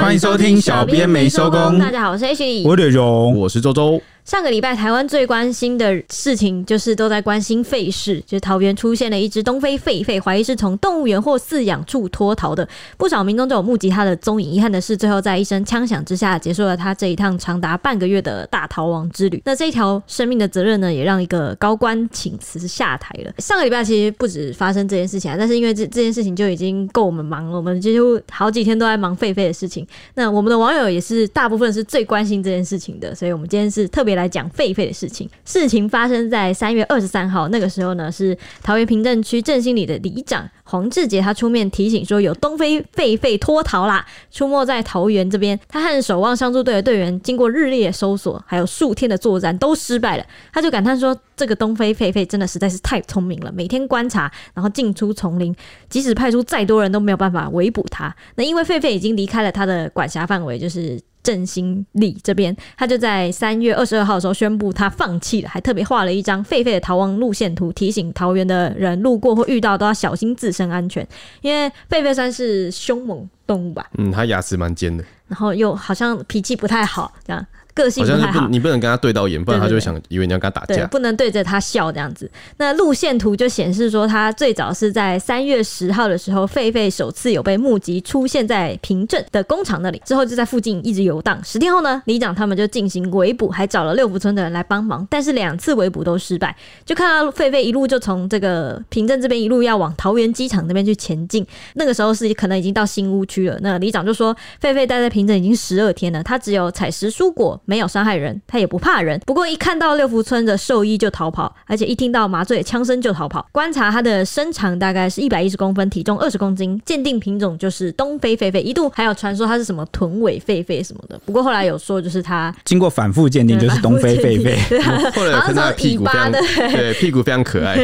[0.00, 1.78] 欢迎收听小编没收工。
[1.78, 4.00] 大家好，我是 H，我是荣，我是周周。
[4.30, 12.68] 上个礼拜，台湾最关心的事情就是都在关心狒事，就是桃园出现了一只东非狒狒，怀疑是从动物园或饲养处脱逃的。
[12.96, 14.52] 不少民众都有目击他的踪影。
[14.52, 19.42] 遗憾的是，最后在一声枪响之下，结束了他这一趟长达半个月的大逃亡之旅。
[19.44, 23.32] 那这一条生命的责任呢，也让一个高官请辞下台了。
[23.38, 29.84] 上个礼拜其实不止发生这件事情啊，但是因为这这件事情就已经够我们忙了，我们几乎好几天都在忙狒狒的事情。
[30.14, 35.28] 那我们的网友也是大部分是最关心这件事情的，所以我们今天是特别来来讲狒狒的事情。
[35.44, 45.58] 事情发生在三月二十三号，那个时候呢，是桃园平镇区振兴里的里长黄志杰，他出面提醒说有东非狒狒脱逃啦，出没在桃园这边。
[45.68, 50.24] 他和守望相助队的队员经过日夜搜索，还有数天的作战都失败了。
[50.52, 55.52] 他就感叹说，这个东非狒狒真的实在是太聪明了，每天观察，然后进出丛林，
[55.88, 58.14] 即使派出再多人都没有办法围捕他。
[58.36, 61.00] 那因为狒狒已经离开了他的管辖范围，就是。
[61.22, 71.06] 振兴里这边，他就在三月二十二号的时候宣布他放弃了，还特别画了一张狒狒的逃亡路线图，提醒桃园的人路过或遇到都要小心自身安全。
[71.40, 73.88] 因为狒狒算是凶猛动物吧？
[73.98, 77.46] 嗯，它牙齿蛮尖的，然后又好像脾气不太好，这样。
[77.82, 80.74] 个性不太好，好像不，你不能跟他对到眼，不然他就会想以为你要跟他打架。
[80.74, 82.30] 对，不能对着他笑这样子。
[82.56, 91.42] 那路线图就显示说，他最早是在三月十号的时候，狒狒首次有被目击出现在平镇的工厂那里，之后就在附近一直游荡。
[91.44, 96.54] 十天后呢，里长他们就进行围捕，还找了六福村的人来帮忙，但是两次围捕都失败。
[96.84, 101.46] 就看到狒狒一路就从这个平镇这边一路要往桃园机场那边去前进。
[101.74, 103.58] 那个时候是可能已经到新屋区了。
[103.62, 108.40] 那里长就说，狒狒待在平镇已经十二天了，他只有采食蔬果，没有伤害人。
[108.48, 113.46] 他也不怕人，不过一看到六福村的兽医就逃跑，而且一听到麻醉枪声就逃跑。
[113.52, 121.20] 观察他的身长大概是一百一十公分，体重二十公斤，鉴定品种就是东非狒狒，一度还有传说他是什么臀尾狒狒什么的。
[121.24, 127.76] 不过后来有说就是他经过反复鉴定就是东非狒狒，后来看他的屁股非常对，屁股非常可爱，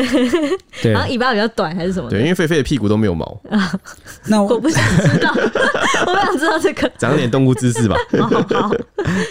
[0.82, 2.10] 对，然后尾巴比较短还是什么？
[2.10, 3.72] 对，因为狒狒的屁股都没有毛啊。
[4.26, 5.32] 那我，我不想知道，
[6.06, 7.96] 我不想知道这个，长点动物知识吧。
[8.18, 8.28] 好，
[8.60, 8.70] 好，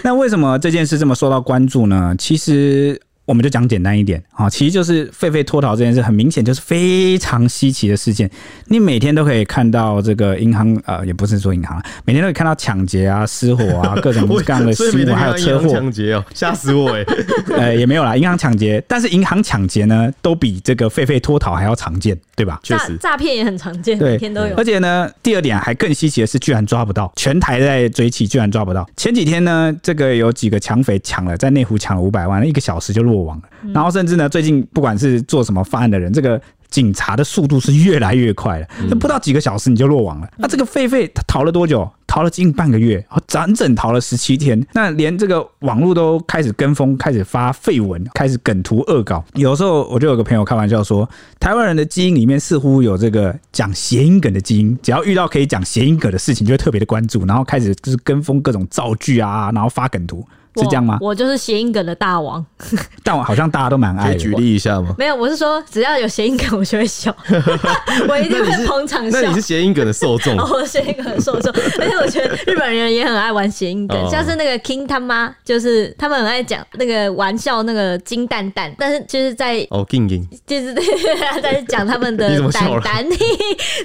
[0.04, 2.14] 那为什么那么这件事这么受到关注呢？
[2.20, 3.02] 其实。
[3.26, 8.30] 我们就讲简单一点啊，其实就是狒狒脱逃这件事，很明显就是非常稀奇的事件。
[8.68, 17.06] 你每天都可以看到这个银行，呃，也不是说银行，每天都可以看到抢劫啊、失火啊，各种各样的新闻，还有车祸、抢劫哦，吓死我哎！
[17.58, 22.60] 呃，也没有啦，银行抢劫，但是银行抢劫呢，都比这个狒狒脱逃还要常见，对吧？
[22.62, 24.56] 确实，诈骗也很常见，每天都有。
[24.56, 28.88] 而且呢，第二点还更稀奇的是，居然抓不到，全台在追起，居然抓不到。
[28.96, 33.44] 前几天呢，这个有几个抢匪抢了，在内湖抢了五百万，一个小时就落网了，
[33.74, 33.96] 然后。
[33.96, 38.68] 甚至呢，最近不管是做什么犯案的人，这个警察的速度是越来越快了。
[38.90, 40.28] 那不到几个小时你就落网了。
[40.36, 41.90] 那这个狒狒他逃了多久？
[42.06, 44.62] 逃了近半个月，整整逃了十七天。
[44.74, 49.24] 那连这个网络都开始跟风，开始发废文，开始梗图恶搞。
[49.36, 51.10] 有时候我就有个朋友开玩笑说，
[51.40, 60.26] 台湾人的基因里面似乎有这个讲谐音梗的基因，只要遇到可以讲谐音梗的事情，就会特别的关注，然后开始就是跟风各种造句啊，然后发梗图。
[60.62, 60.98] 是这样吗？
[61.02, 62.46] 我，就是谐音梗的大王，
[63.04, 64.10] 但我好像大家都蛮爱。
[64.10, 64.96] 可以举例一下吗？
[64.98, 67.16] 没有，我是说只要有谐音梗，我就会笑，
[68.08, 69.20] 我一定会捧场笑。
[69.22, 70.38] 那你是谐音梗的受众？
[70.38, 80.74] 我 谐音梗的受众，而且我觉得日本人也很爱玩谐音梗，像是那个 King 他妈，就是他们很爱讲那个玩笑，那个金蛋蛋，但是就是在哦 King King，就是
[81.42, 83.06] 在讲他们的蛋蛋，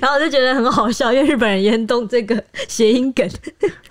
[0.01, 3.27] 然后我就觉得很好笑，因为日本人也很懂这个谐音梗。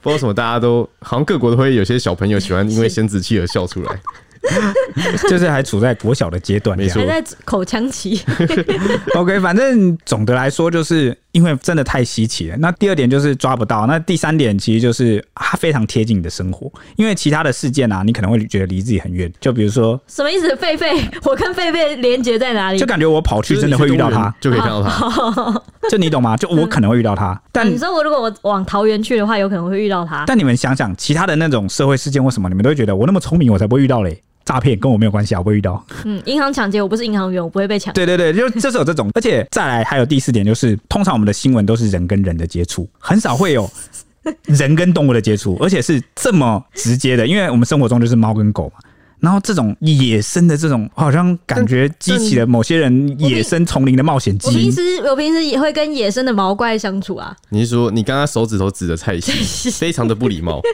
[0.02, 2.69] 不知道为什么，大家都好像各国都会有些小朋友喜欢。
[2.70, 4.00] 因为生殖器而笑出来，
[5.30, 8.22] 就是还处在国小的阶段，没错，还在口腔期。
[9.16, 11.18] OK，反正总的来说就是。
[11.32, 12.58] 因为真的太稀奇了。
[12.58, 13.86] 那第二点就是抓不到。
[13.86, 16.68] 那第三点其实就是它非常贴近你的生活。
[16.96, 19.32] 因为其他的事件啊，你可能会觉得离自己很远。
[19.40, 20.50] 就比如说，什么意思？
[20.56, 22.80] 狒狒，我跟狒狒连接在哪里？
[22.80, 25.62] 就感觉我跑去真的会遇到它，就可以看到它。
[25.88, 26.36] 就你懂吗？
[26.36, 27.32] 就我可能会遇到它。
[27.32, 30.24] 嗯、但你说我如果我往桃园去的话，有可能会遇到它。
[30.26, 34.20] 但你们想想，其他的那种社会事件，或什么你们都会觉得我那么聪明，我才不会遇到嘞？
[34.50, 35.86] 诈骗跟我没有关系啊，我不会遇到。
[36.06, 37.94] 嗯，银行抢劫，我不是银行员，我不会被抢。
[37.94, 43.70] 对对对，就就是有这种，而且再来还有第四点，就是通常我们的新闻都是人跟人的接触，很少会有
[44.50, 48.89] 人跟动物的接触，而且是这么直接的，因为我们生活中就是猫跟狗嘛。
[49.20, 54.56] 然后这种野生的这种，好像感觉激起了某些人野生丛林的冒险基因。
[54.56, 57.36] 我平时我平时也会跟野生的毛怪相处啊。
[57.50, 60.62] 你是说你刚刚手指头指着蔡西， 非常的不礼貌。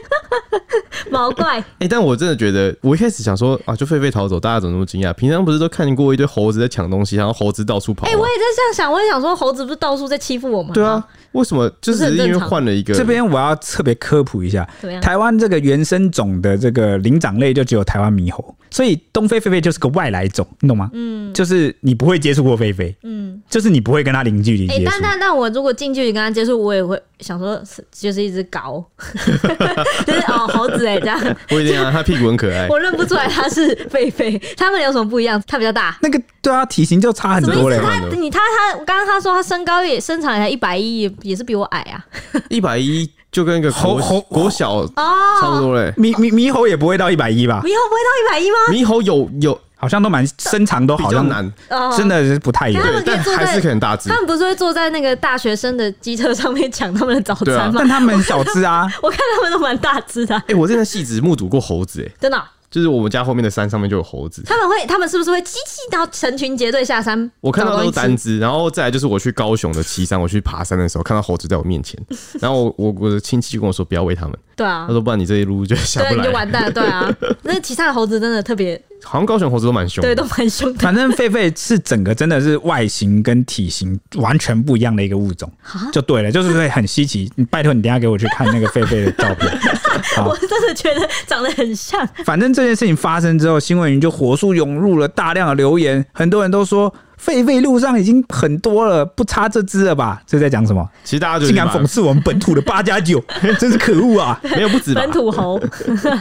[1.10, 5.12] 毛怪， 哎、欸，但我真的觉得，我一开始想说啊，就狒狒逃走，大家怎么那么惊讶？
[5.12, 8.06] 平常不是都看过一堆猴子在抢东西，然后猴子到处跑？
[8.06, 10.72] 哎、欸，我也在这样想，我也想说，猴子不是到处在欺负我们？
[10.72, 11.02] 对啊，
[11.36, 11.70] 为什么？
[11.80, 12.94] 就是因为换了一个。
[12.94, 14.68] 这边我要特别科普一下，
[15.02, 20.90] 台湾这个原生种的这个灵长类就只有台湾猕猴，所以东非狒狒就是个外来种，你懂吗？
[20.94, 24.84] 嗯，就是你不会接触过狒狒，嗯，就是你不会跟它零距离接触。
[24.86, 27.60] 但但但我如果近距离跟它接触，我也会想说，
[27.90, 28.84] 就是一只狗，
[30.06, 31.18] 就是哦猴子哎、欸，这样
[31.48, 35.42] 不一定啊，它屁股很可爱，我认不出来它是狒狒，它们有什么不一样？
[35.46, 37.78] 它比较大，那个对啊，体型就差很多嘞。
[37.78, 42.04] 他你他他刚刚他说他身高也身长也才一百一，也也是比我矮啊，
[42.48, 43.10] 一百一。
[43.32, 47.60] 就跟一个猴猴国小哦差不多嘞，猕猕猕猴也不会到一百一吧？
[47.62, 48.56] 猕猴不会到一百一吗？
[48.70, 51.48] 猕猴有有好像都蛮身长都好像难，
[51.96, 52.84] 真的是不太一样。
[53.06, 54.08] 但还是可能大只。
[54.08, 57.74] 他们不是会坐在那个大学生的机车上面抢他们的早餐吗？
[57.78, 60.36] 但他们很小只啊， 我看他们都蛮大只的。
[60.48, 62.42] 哎，我真的细致目睹过猴子，哎，真的。
[62.68, 67.30] 就是我们家后面的山上面就有猴子，他们会，他们是不是会机器到成群结队下山？
[67.40, 71.98] 我看到都是单只，然后再来就是我去高雄的旗山，我去爬山的时候看到猴子在我面前，
[72.42, 77.08] 然后我我我的亲戚跟我说不要喂他们，对啊，他说不然你这一路就下不来，对，你就完蛋了，对啊，
[77.44, 80.78] 那其他的猴子真的特别，好像高雄猴子都蛮凶，对，都蛮凶的。
[80.80, 85.50] 反正狒狒是整个真的是外形跟体型完全不一样的一个物种，
[85.92, 87.30] 就对了，就是会很稀奇。
[87.36, 89.52] 你拜托你等下给我去看那个狒狒的照片，
[90.24, 92.08] 我真的觉得长得很像。
[92.24, 93.26] 反正这件事情发生。
[93.36, 96.92] 之后，新闻云就火速涌入了大量的留言，很多人都说
[97.22, 100.22] 狒狒路上已经很多了，不差这只了吧？
[100.26, 100.86] 这在讲什么？
[101.02, 103.22] 其实大家就竟然讽刺我们本土的八加九，
[103.58, 104.38] 真是可恶啊！
[104.54, 105.60] 没有不止本土猴，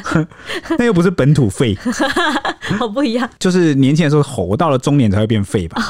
[0.79, 1.77] 那又不是本土狒，
[2.77, 3.29] 好不一样。
[3.37, 5.81] 就是年轻的时候猴，到了中年才会变狒吧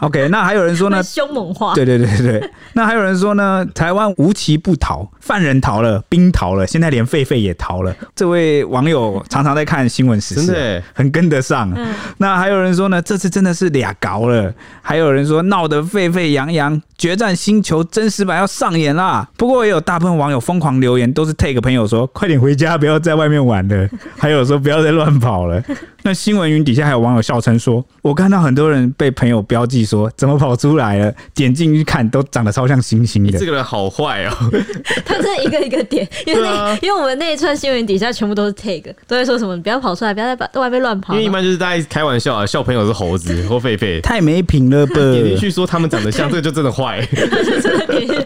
[0.00, 1.02] ？OK，那还有人说呢？
[1.02, 1.74] 凶猛化。
[1.74, 3.66] 对对对对，那还有人说呢？
[3.74, 7.94] 台湾无奇不逃，犯人逃了，兵逃了，现在连狒狒也逃了。
[8.14, 11.72] 这位网友常常在看新闻时事，真的很跟得上。
[11.74, 13.02] 嗯、那还有人说呢？
[13.02, 13.63] 这次真的是。
[13.64, 14.52] 是俩搞了，
[14.82, 19.28] 还有人说闹得沸沸扬扬，决战星球真实版要上演啦。
[19.36, 23.88] 不过也有大部分网友疯狂留言，都是 take 朋友说快点回家，不要在外面玩了。
[24.18, 25.62] 还有说不要再乱跑了。
[26.04, 33.38] 那新闻云底下还有网友笑称说，我看到很多人被朋友标记说怎么跑出来了，点进去看都长得超像猩猩的。
[33.38, 34.32] 这个人好坏哦，
[35.04, 41.14] 他是一个一个点， 因为、啊、因为我们那一串新闻底下全部都是 take，都在说什么不要跑出来，不要在外面乱跑。
[41.14, 43.64] 因为一般就是大家开玩笑啊，笑朋友是猴子 或。
[43.64, 44.92] 狒狒太没品了吧？
[44.92, 47.00] 点进去说他们长得像，这个就真的坏。
[47.14, 48.24] 真的点进去，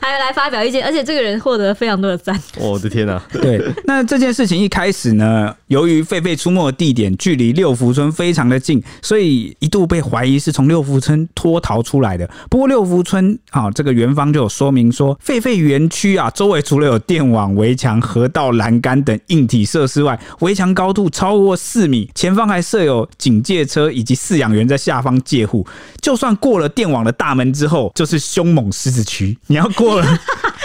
[0.00, 2.40] 还有来发表意见，而且这个人获得了非常多的赞。
[2.56, 3.20] 我的天哪！
[3.32, 12.28] 对，那这件事情一开始呢，由于狒狒出没的地点距离六福村非常的近，所以一度被怀疑是从六福村脱逃出来的。
[12.50, 25.66] 不过六福村啊，这个园方就有说明说，狒狒园区啊，周围除了有电网、围墙、河道、栏杆等硬体设施外，围墙高度超过四米，前方还设有警戒车以及饲养员在下方戒护，
[26.00, 29.36] 就算过了电网的大门之后，就是凶猛狮子区。
[29.46, 30.20] 你要过了，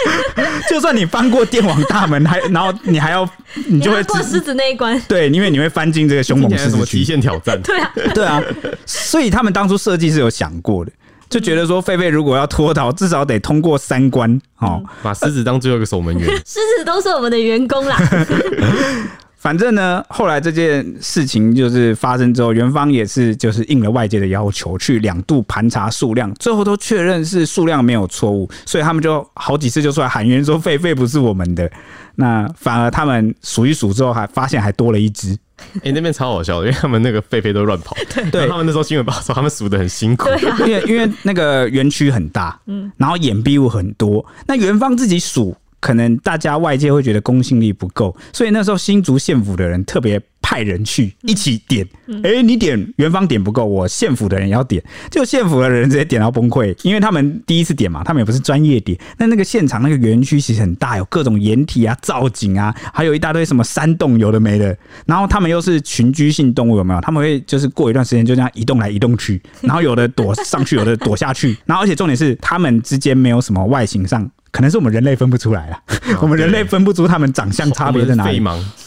[0.68, 3.28] 就算你翻过电网大门，还然后你还要，
[3.66, 5.00] 你就会过狮子那一关。
[5.08, 6.98] 对，因为你会翻进这个凶猛狮子区。
[6.98, 7.60] 极限挑战。
[7.62, 8.42] 对啊，对啊。
[8.86, 10.92] 所以他们当初设计是有想过的，
[11.28, 16.28] 就觉得说狒狒如果要脱逃，至少得通过三关哦，把狮子当最后一个守门员。
[16.46, 17.96] 狮子都是我们的员工啦。
[19.44, 31.70] 反正呢，后来这件事情就是发生之后，元方也是就是应了外界的要求，去两度盘查数量，最后都确认是数量没有错误，所以他们就好几次就出来喊冤说狒狒不是我们的。
[32.14, 35.36] 那反而他们数一数之后，还发现还多了一只。
[35.74, 37.94] 哎、欸，那边超好笑的，因为他们那个狒狒都乱跑。
[38.32, 45.54] 对，他们那时候新闻报说他们数得很辛苦，啊、因为因为那个园区很大，嗯，然后掩蔽物很多，那元芳自己数。
[45.84, 51.86] 可能大家外界会觉得公信力不够，所以那时候新竹县府的人特别派人去一起点。
[52.22, 54.82] 哎、欸，你点元芳点不够，我县府的人也要点。
[55.10, 58.98] 就县府的人直接点到崩溃，因为他们第一次点嘛，他们也不是专业点。
[59.18, 64.74] 那那个现场那个园区其实很大，有各种掩体啊、造景啊，还有一大堆什么山洞，有的没的。
[65.04, 67.00] 然后他们又是群居性动物，有没有？
[67.02, 71.54] 他们会就是过一段时间就这样移动来移动去， 然后有的躲上去，有的躲下去。
[71.66, 74.30] 然后而且重点是，他们之间没有什么外形上。
[74.54, 75.76] 可能是我们人类分不出来了，
[76.22, 78.38] 我们人类分不出他们长相差别在哪里。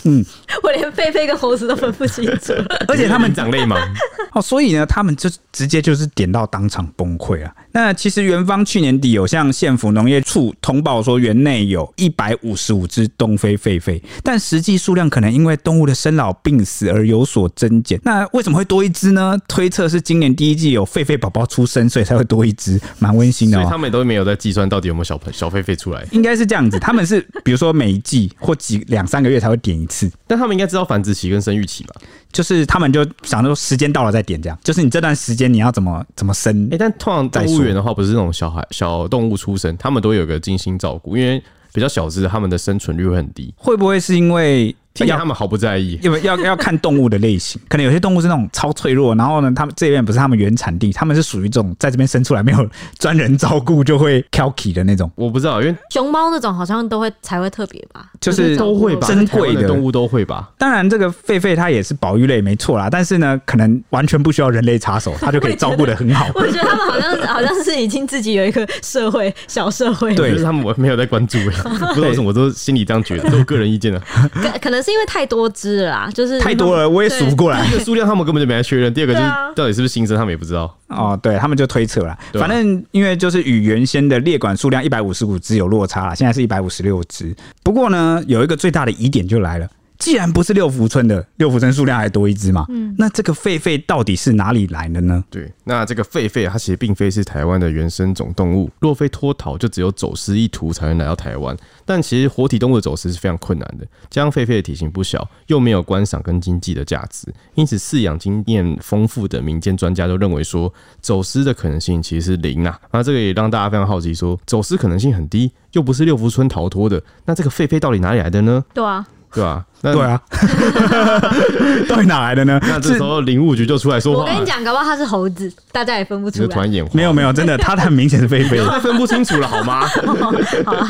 [0.08, 0.26] 嗯，
[0.64, 2.54] 我连狒狒跟猴子都分不清楚。
[2.88, 3.78] 而且他们长类盲
[4.34, 7.54] 哦，所以呢，他们就直接就是点到当场崩溃啊。
[7.74, 18.00] 那其实园方去年底有向县府农业处通报说，园内有一百五十五只东非狒狒，但实际数量可能因为动物的生老病死而有所增减。
[18.04, 19.38] 那为什么会多一只呢？
[19.48, 23.62] 推测是今年第一季有狒狒宝宝出生，所以才会多一只，蛮温馨的哦。
[23.62, 26.80] 所以他们都没有在计算到底有没有小朋小狒狒出来，应该是这样子。
[26.80, 29.97] 他们是比如说每一季或几两三个月才会点一次，
[30.28, 31.96] 但他们应该知道繁殖期跟生育期吧？
[32.32, 34.60] 就是他们就想说时间到了再点，这样。
[34.64, 36.66] 就是你这段时间你要怎么怎么生？
[36.68, 43.54] 哎、欸，但通常动物园的话，不是那种小孩小动物出生，他们都有个精心照顾，因为比较小只，他们的生存率会很低。
[43.58, 44.76] 会不会是因为？
[45.06, 55.10] 要他们毫不在意，因为要要看动物的类型，可能有些动物是那种超脆弱，然后呢，他们这边不是他们原产地，他们是属于这种在这边生出来没有专人照顾就会挑剔的那种。
[55.16, 60.50] 我不知道，因为熊猫那种好像都会才会特别吧，就是都会吧，珍贵的动物都会吧。
[60.58, 66.28] 当然，这个狒狒它也是保育类没错啦，但是呢，可能完全不需要人类插手，它就可以照顾的很好。
[66.36, 71.50] 我觉得他们好像好像是已经自己有一个社会小社会，对，就 是他们我没有在关注，不
[71.94, 74.02] 知道为什么我都心里这样觉得， 都是个人意见了。
[74.34, 75.82] 可可能是因为太多只。
[75.84, 77.62] 了啦，就是太多了，我也数不过来。
[77.66, 80.74] 第一个数量他们根本就没来确认，第二个就是到底是不是新生，他们也不知道。
[80.88, 82.18] 哦，对，他们就推测了。
[82.34, 87.36] 反正因为就是与原先的列管数量一百五十五只有落差了，现在是一百五十六只。
[87.64, 89.68] 不过呢，有一个最大的疑点就来了。
[89.98, 92.66] 既然不是六福村的，六福村数量还多一只嘛？
[92.70, 95.24] 嗯，那这个狒狒到底是哪里来的呢？
[95.30, 101.56] 对，那这个狒狒它其实并非是台湾的原生种动物，若非脱逃，就只有走私一途才能来到台湾。
[101.84, 112.80] 但其实活体动物的走私是非常困难的，加上狒狒的体型不小，又没有观赏跟经济的价值，因此饲养经验丰富的民间专家都认为说，走私的可能性其实是零啊。
[112.92, 118.64] 那这个也让大家非常好奇说，说走私可能性很低，又不是六福村逃脱的，那这个狒狒到底哪里来的呢？
[118.74, 119.06] 对啊。
[119.34, 119.66] 对吧？
[119.80, 120.20] 对啊，
[121.88, 122.60] 到底哪来的呢？
[122.64, 124.22] 那这时候林务局就出来说话。
[124.22, 126.48] 我跟你讲，搞不好他是猴子，大家也分不出来。
[126.48, 129.86] 突然眼花，没有没有，真的，他很明显是狒狒， 他分不清楚了，好吗？
[130.66, 130.90] 好啊。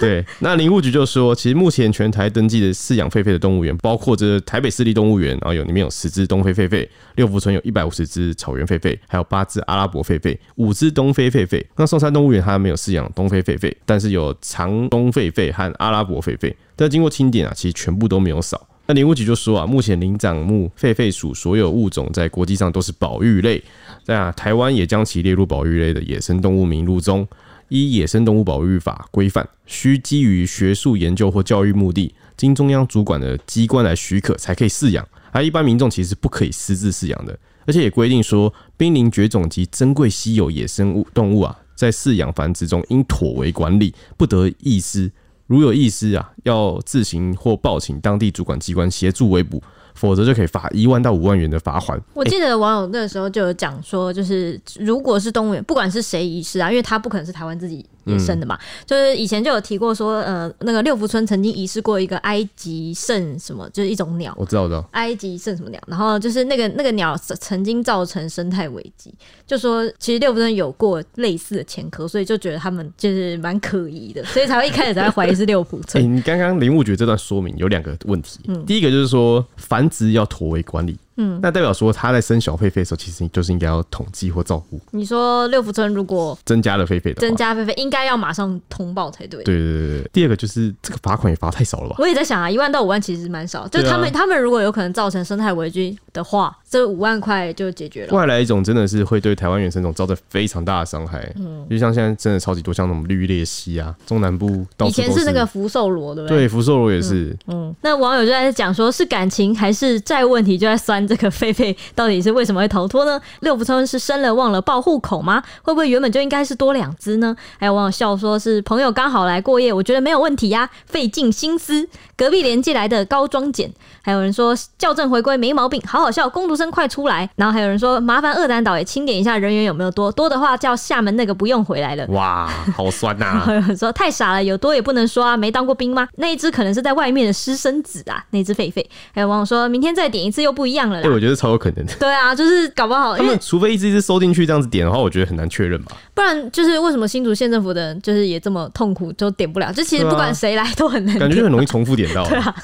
[0.00, 11.64] 对，那林务局就说，其实目前全台登记的饲养狒狒的动物园，包括这台北市立动物园，然后有里面有十只东非狒狒，六福村有一百五十只草原狒狒，还有八只阿拉伯狒狒，五只东非狒狒。
[11.76, 16.54] 那松山动物园它没有饲养东非狒狒，但是有长东狒狒和阿拉伯狒狒。
[16.78, 18.68] 但经过清点啊，其实全部都没有少。
[18.86, 23.62] 那林务局就说啊，目前灵长目狒狒属所有物种在国际上都是保育类，
[24.04, 27.26] 在台湾也将其列入保育类的野生动物名录中，
[27.68, 37.38] 依野生动物保育法规范，需基于学术研究或教育目的，经中央主管的机关来许可才可以饲养，而一般民众其实不可以私自饲养的。
[37.66, 45.12] 而且也规定说，濒临绝种及珍贵稀有野生物动物啊，在饲养繁殖中应妥为管理，不得遗失。
[45.48, 49.60] 如有遗失啊，要自行或报请当地主管机关协助围捕，
[49.94, 52.00] 否则就可以罚一万到五万元的罚款。
[52.14, 57.84] 我记得网友那时候就有讲说，就是如果是动物园，不管是谁遗失啊，因为他不可能是台湾自己。
[58.04, 69.12] 野生的嘛，就是以前就有提过说，呃，那个六福村曾经遗失过一个埃及圣什么，就是一种鸟，我知道，我知道，埃及圣什么鸟，然后就是那个那个鸟曾经造成生态危机，
[69.46, 76.02] 就说其实六福村有过类似的前科，所以就觉得他们就是蛮可疑的，所以才会一开始才会怀疑是六福村。
[76.02, 80.96] 欸，你刚刚林务局这段说明有两个问题，嗯，第一个就是说繁殖要妥为管理。
[81.18, 84.80] 嗯，那代表说他在生小狒狒的时候，其实你就是应该要统计或照顾。
[84.92, 89.42] 你说六福村如果增加了狒狒的，增加狒狒应该要马上通报才对。
[89.42, 90.10] 对对对对。
[90.12, 91.96] 第二个就是这个罚款也罚太少了吧？
[91.98, 98.16] 我也在想啊，一万到五万其实蛮少，就他们、啊、他们如果有可能造成生态危机的话，这五万块就解决了。
[98.16, 101.30] 外来一种真的是会对台湾原生种造成非常大的伤害。
[101.36, 104.64] 嗯，就像现在真的超级多，像那种绿鬣蜥啊，中南部。
[104.86, 106.38] 以前是那个福寿螺，对不对？
[106.38, 107.68] 对，福寿螺也是嗯。
[107.68, 111.74] 嗯，那网友就在讲说，是感情还是债务问题，就在酸这个狒狒。
[111.96, 113.20] 到底是为什么会逃脱呢？
[113.40, 115.42] 六福村是生了忘了报户口吗？
[115.62, 117.34] 会不会原本就应该是多两只呢？
[117.58, 123.72] 还有网友笑说，是朋友刚好来过夜，我觉得没有问题呀、费尽心思，隔壁连寄来的高装简。
[124.08, 127.28] 还有人说校正回归没毛病，好好笑，工读生快出来。
[127.36, 132.06] 然后还有人说麻烦二胆岛也清点一下人员有没有多，多的话叫厦门那个不用回来了。
[132.06, 133.42] 哇，好酸呐、啊！
[133.44, 136.08] 还有人说太傻了，有多也不能说啊，没当过兵吗？
[136.16, 138.82] 那一只可能是在外面的私生子啊，那只狒狒。
[139.12, 141.02] 还有网友说明天再点一次又不一样了啦。
[141.02, 141.92] 对，我觉得超有可能的。
[141.96, 145.94] 对啊，就是搞不好他们除非一只一只收进去这样子点的话，我觉得很难确认吧。
[146.14, 149.70] 不然就是为什么新竹县政府的人就是也这么痛苦，就点不了？
[149.70, 152.24] 就其实不管谁来都很难，感觉就很容易重复点到。
[152.30, 152.54] 对啊，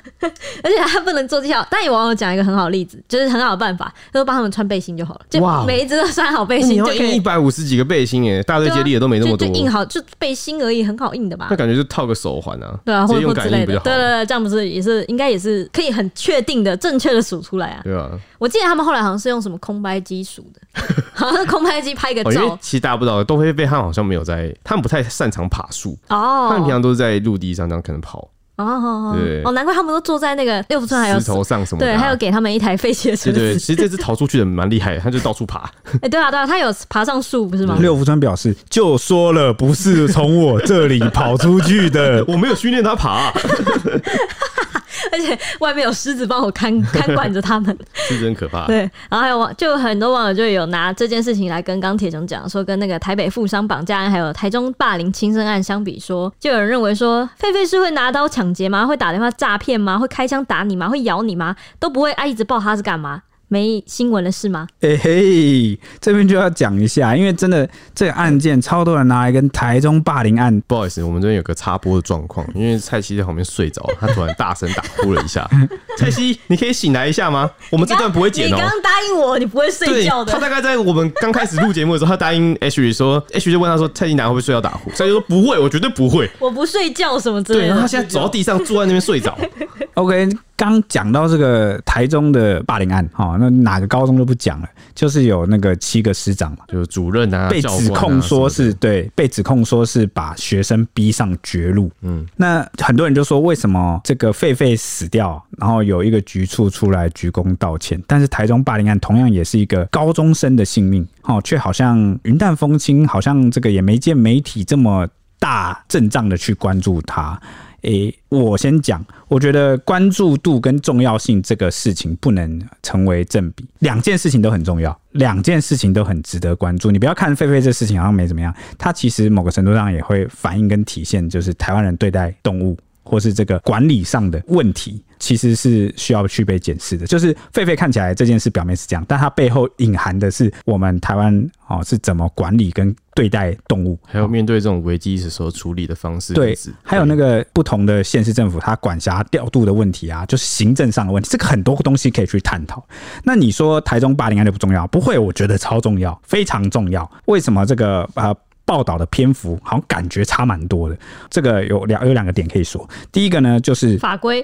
[0.62, 1.28] 而且他不能。
[1.34, 1.66] 做技巧。
[1.70, 6.98] 但有网友讲一个很好的例子，就是很好的办法，就是帮他们穿背心就好了，就每一只都穿好背心就可以。
[6.98, 11.48] 你要印一百五十几个背心，耶，大队接力也都没那么多，就印好就背心而已，很好印的吧？
[11.50, 13.84] 那感觉就套个手环啊，对啊，或者用感应比较好。
[13.84, 17.80] 对对对，这样不是也是应该也是可以很确定的、正确的数出来啊？
[17.84, 20.60] 对啊，我记得他们后来好像是用什么空拍机数的，
[21.12, 22.46] 好像是空拍机拍个 照。
[22.46, 28.28] 哦、其实大家不知道，东非狒狒他们好像没有在，他们不太擅长爬树哦，他们平常都是在陆地上这样可能跑。
[28.56, 33.32] 哦，对，哦，难怪他们都坐在那个六福村，还有石头上什么的，对，还有给他们一台废弃的车子。
[33.32, 35.68] 对对，其实这只逃出去的蛮厉害的，他就到处爬。
[36.00, 37.76] 哎，对啊，对啊，他有爬上树，不是吗？
[37.80, 43.32] 六福村表示，就说了不是从我这里跑出去的， 我没有训练他爬。
[45.12, 48.66] 而且外面有狮子帮我看 看管着他们，狮子很可怕。
[48.66, 58.86] 对，然后还有网，就很多网友就有拿这件事情来跟钢铁熊讲，说跟那个台北富商绑架案还有台中霸凌轻生案相比说，说就有人认为说，狒狒是会拿刀抢劫吗？
[58.86, 59.98] 会打电话诈骗吗？
[59.98, 60.88] 会开枪打你吗？
[60.88, 61.56] 会咬你吗？
[61.78, 63.22] 都不会，啊，一直抱他是干嘛？
[63.54, 64.66] 没新闻了是吗？
[64.80, 70.60] 哎嘿，这边就要讲一下，因为真的这个案件超多人拿来跟台中霸凌案。
[70.66, 75.48] 不好意思，我们这边有个插播的状况，因为蔡西在旁边睡着， 他突然大声打呼了一下。
[75.96, 77.48] 蔡西，你可以醒来一下吗？
[77.70, 78.56] 我们这段不会剪哦。
[78.56, 80.32] 你刚刚答应我，你不会睡觉的。
[80.32, 84.90] 他大概在我们刚开始录节目的时候，他答应 H 说，H 就问他说，蔡西，哪会不会睡觉打呼？
[84.90, 87.64] 蔡西说不会，我绝对不会，我不睡觉什么之类的。
[87.66, 89.38] 对，然后他现在走到地上，坐在那边睡着。
[89.94, 90.28] OK。
[90.56, 101.90] 刚讲到这个台中的霸凌案，哈，那哪个高中就不讲了，就是有那个七个师长嘛，就是主任啊，被指控说是对，被指控说是把学生逼上绝路。
[102.02, 115.08] 嗯，那很多人就说，为什么这个狒狒死掉，然后有一个局处出来鞠躬道歉，但是台中霸凌案同样也是一个高中生的性命，哦，却好像云淡风轻，好像这个也没见媒体这么
[115.40, 117.40] 大阵仗的去关注他。
[117.84, 126.90] 诶、我先讲，我觉得关注度跟重要性这个事情不能成为正比，两件事情都很重要，两件事情都很值得关注。
[126.90, 135.02] 你不要看菲菲这事情好像没怎么样，它其实某个程度上也会反映跟体现，就是台湾人对待动物或是这个管理上的问题。
[135.20, 137.06] 其实是需要去被检视的。
[137.06, 146.34] 就是狒狒看起来这件事表面是这样，但它背后隐含的是我们台湾哦是怎么管理跟对待动物，还有面对这种危机的时候处理的方式。
[146.34, 152.84] 对，还有那个不同的县市政府它管辖调度的问题啊，就是行政上的问题，这个很多东西可以去探讨。
[153.22, 154.86] 那你说台中霸凌案就不重要？
[154.88, 157.10] 不会，我觉得超重要，非常重要。
[157.26, 158.36] 为什么这个呃？
[158.64, 160.96] 报道的篇幅好像感觉差蛮多的，
[161.28, 162.88] 这个有两有两个点可以说。
[163.12, 164.40] 第一个呢，就是法规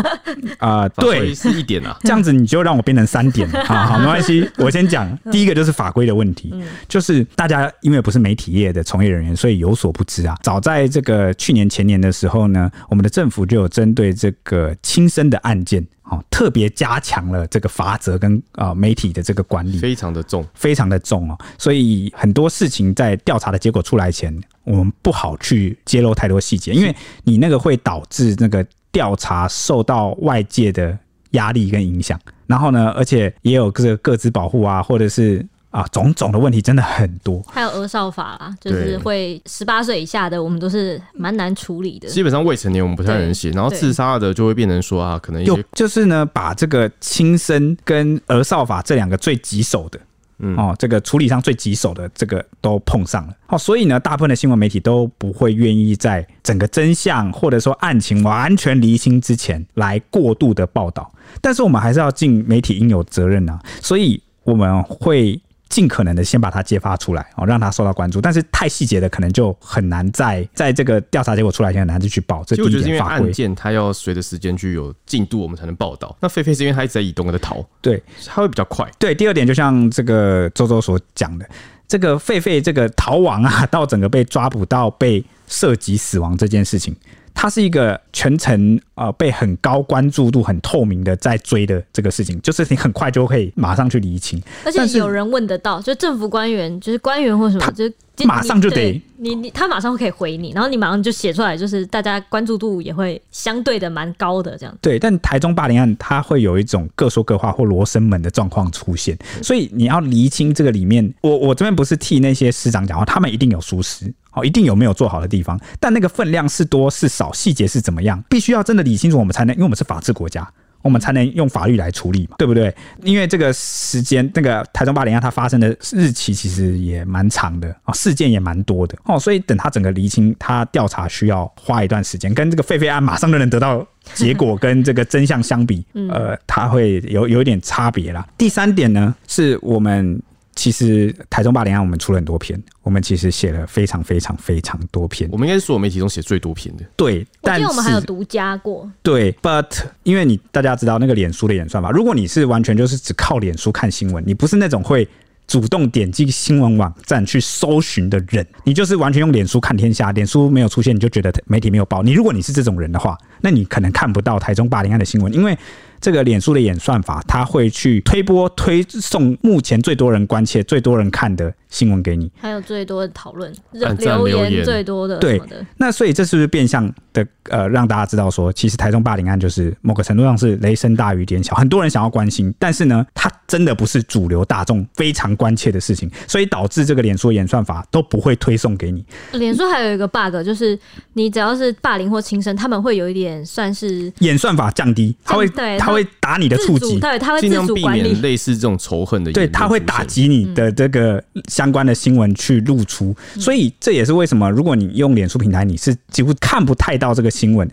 [0.58, 3.62] 啊、呃，对，是一点啊，这样子你就让我变成三点了。
[3.66, 5.08] 好好，没关系，我先讲。
[5.30, 6.52] 第一个就是法规的问题，
[6.88, 10.36] 就是大家因为不是媒体业的从业人员，所以有所不知啊。
[10.42, 15.86] 早在这个去年前年的时候呢，我们的政府就有针对这个轻生的案件。
[16.10, 21.38] 哦，特别加强了这个罚则跟啊媒体的这个管理，非常的重，非常的重哦。
[21.58, 26.94] 所以很多事情在调查的结果出来前，我们不好去揭露太多细节，因为
[27.24, 30.98] 你那个会导致那个调查受到外界的
[31.32, 32.18] 压力跟影响。
[32.46, 35.46] 然后呢，而且也有这个各自保护啊，或者是。
[35.70, 42.08] 啊，种种的问题真的很多，还有儿少法啦，就是会十八岁以下的，我们都是蛮难处理的。
[42.08, 50.00] 基本上未成年我们不太能写，然后自杀的就会变成说啊，可能有就是呢，把这个轻生跟儿少法这两个最棘手的，
[50.38, 53.34] 嗯哦，这个处理上最棘手的这个都碰上了。
[53.48, 61.12] 哦，所以呢，大部分的新闻媒体都不会愿意在整个真相或者说案情完全厘清之前来过度的报道。
[61.42, 65.38] 但是我们还是要尽媒体应有责任啊，所以我们会。
[65.68, 68.20] 尽可能的先把它揭发出来哦，让它受到关注。
[68.20, 72.42] 但是太细节的可能就很难在在这个调查结果出来前很难去报。
[72.44, 76.16] 这第一点，就是因为案件它要随着时间去有进度，我们才能报道。
[76.20, 78.88] 那狒狒是因为它一直在移动的逃，对，它会比较快。
[78.98, 81.48] 对，第二点就像这个周周所讲的，
[81.86, 86.96] 这个狒狒这个逃亡啊， 到整个被抓捕到被涉及死亡这件事情。
[87.40, 97.88] 它是一个全程呃被很高关注度、很透明的在追的这个事情，就是你很快就可以马上去厘清，而且有人问得到，就政府官员，就是官员或什么，就。
[98.24, 104.76] 马上就得你你他马上可以回你，然后你马上就写出来，就是大家关注度也会相对的蛮高的这样。
[104.82, 120.48] 对，但台中霸凌案它会有一种各说各话或罗生门的状况出现，所以你要厘清这个里面，我我这边不是替那些师长讲话，他们一定有疏失，哦，一定有没有做好的地方，但那个分量是多是少，细节是怎么样，必须要真的理清楚，我们才能，因为我们是法治国家。
[120.80, 122.72] 我们才能用法律来处理嘛，对不对？
[123.02, 138.24] 因为这个时间，那个台中霸凌案它发生的日期其实也蛮长的啊，事件也蛮多的哦，所以等它整个厘清，它调查需要花一段时间，跟这个狒狒案马上就能得到结果， 跟这个真相相比，呃，它会有有一点差别啦。
[138.38, 140.22] 第三点呢，是我们。
[140.58, 145.30] 其实台中霸凌案，我们出了很多篇，我们其实写了非常非常非常多篇。
[145.30, 146.84] 我们应该是所有媒体中写最多篇的。
[146.96, 148.90] 对，但是我们还有独家过。
[149.00, 149.68] 对，but
[150.02, 155.06] 因为你大家知道那个脸书的演算法，如果你是完全就是只靠脸书看新闻，你不是那种会
[155.46, 162.02] 主动点击新闻网站去搜寻的人，你就是完全用脸书看天下，脸书没有出现你就觉得媒体没有报。
[162.02, 165.56] 你如果你是这种人的话，那你可能看不到台中霸凌案的新闻，因为。
[166.00, 175.18] 这个脸书的演算法，它会去推播推送目前最多人关切、最多人看的新闻给你，还有最多的讨论、留言最多的。
[175.18, 175.40] 对，
[175.76, 189.04] 那所以这是不是变相的呃，让大家知道说，其实台中霸凌案就是某个程度上是雷声大雨点小，很多人想要关心，但是呢，它真的不是主流大众非常关切的事情，所以导致这个脸书演算法都不会推送给你。
[189.32, 190.78] 脸书还有一个 bug，就是
[191.14, 195.76] 你只要是霸凌或轻生，他们会有一点算是演算法降低，它会对。
[195.88, 207.66] 他会打你的触及，对，他会尽量避免类似这种仇恨的，对，他会打击你的这个相关的新闻去露出，嗯、所以这也是为什么，如果你用脸书平台，你是几乎看不太到这个新闻。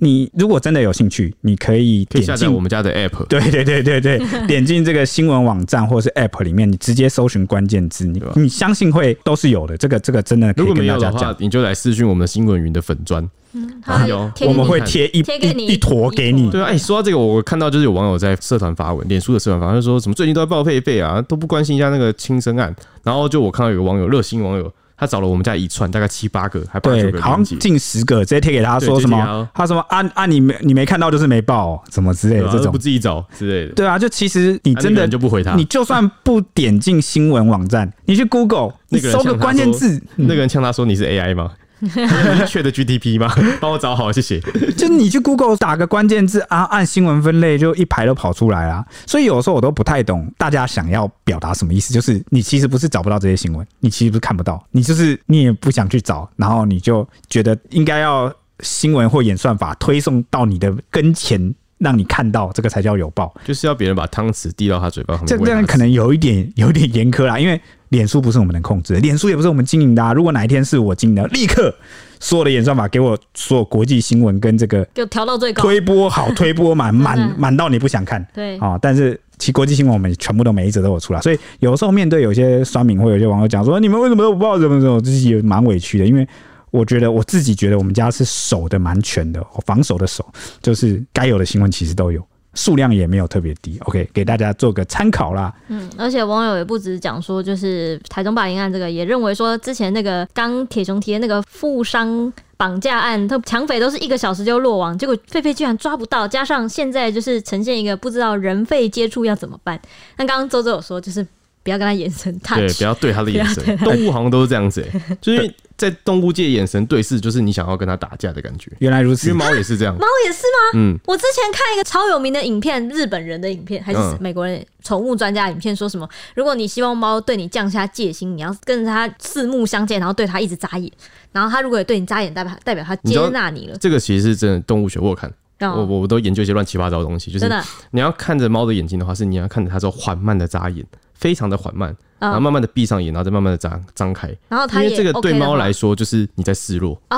[0.00, 9.76] 你如果真的有兴趣，你可以点进我们家的 app，对对对对对， 点进这个新闻网站或者是 app 里面，你直接搜寻关键字，你你相信会都是有的。
[9.76, 13.28] 这个这个真的可以跟大家讲，如果没有的话，你就来私讯我们的新闻云的粉砖。
[13.52, 16.48] 嗯，好有，我们会贴一贴给你一坨给你。
[16.50, 22.74] 对啊，哎，说到这个，我看到就是有网友在社团发文，脸书的社团发文，他说什么最近都在报废费啊，都不关心一下那个轻生案。
[23.02, 29.66] 然后就我看到有个网友，热心网友，他找了我们家一串，大概七八个，还八九个，好像近十个，直接贴给他说什么，他。
[29.66, 33.72] 什么啊啊，你没你没看到就是没报，什么之类的这种，不自己找之类的。
[33.72, 41.52] 对啊，就其实你真的就不回他，你就算不点进新闻网站，你去 Google，你搜个关键字，那个人呛他说你是 AI 吗？
[42.46, 43.32] 确的 GDP 吗？
[43.60, 44.40] 帮我找好，谢谢。
[44.76, 48.84] 就你去 Google 打个关键字啊，按新闻分类，就一排都跑出来啊。
[49.06, 51.92] 所以有时候我都不太懂大家想要表达什么意思。
[51.92, 63.34] 就是你其实不是找不到这些新闻，你其实不是看不到，你就是你也不想去找，然后你就觉得应该要新闻或演算法推送到你的跟前，让你看到这个才叫有报。
[63.44, 65.38] 就是要别人把汤匙递到他嘴巴旁边。
[65.38, 67.60] 这这样可能有一点 有一点严苛啦，因为。
[67.90, 70.12] 脸书不是我们能控制的，脸书也不是我们经营的啊。
[70.12, 71.74] 如果哪一天是我经营的，立刻
[72.20, 78.24] 所有的演算法给我所有国际新闻跟这个就调到最高，推播好，推播满满 满到你不想看。
[78.32, 86.24] 对啊，但是其国际新闻我们全部都每一则都有出来，所以有时候面对有些酸民或有些网友讲说，你们为什么都不报什么什么，自己也蛮委屈的，因为
[86.70, 90.24] 我觉得我自己觉得我们家是守的蛮全的，防守的守，
[90.62, 92.24] 就是该有的新闻其实都有。
[92.54, 95.54] 数量也没有特别低，OK，给大家做个参考啦。
[95.68, 109.80] 嗯，而且网友也不止讲说，就是台中霸凌案这个，也认为说之前那个刚铁雄提的那个富商绑架案，他抢匪都是一个小时就落网，结果狒狒居然抓不到，加上现在就是呈现一个不知道人肺接触要怎么办。
[110.16, 111.24] 那刚刚周周有说，就是。
[111.62, 113.76] 不要跟他眼神 touch，对，不要对他的眼神。
[113.78, 118.70] 动物好像都是这样子，欸，就是在动物界眼神对视，就是你想要跟他打架的感觉。
[118.78, 119.94] 原来如此，因为猫也是这样。
[119.94, 120.78] 猫也是吗？
[120.78, 126.08] 嗯，我之前看一个超有名的影片，日本人的影片还是美国人宠物专家影片，说什么？
[126.34, 130.90] 如果你希望猫对你降下戒心，你要跟着它四目相见，然后对它一直眨眼，
[131.32, 133.76] 然后它如果也对你眨眼，代表代表它接纳你了。
[133.78, 135.30] 这个其实是真的动物学，我有看。
[135.62, 137.46] 我我我都研究一些乱七八糟的东西，就是
[137.90, 140.82] 你要看着猫的眼睛的话，是你要看着它之后缓慢的眨眼，
[141.20, 141.94] 非常的缓慢。
[142.18, 144.28] 然后慢慢的闭上眼，然后再慢慢的张张开。
[144.46, 146.92] 然后它因为这个对猫来说，就是你在示弱。
[147.08, 147.16] 哦，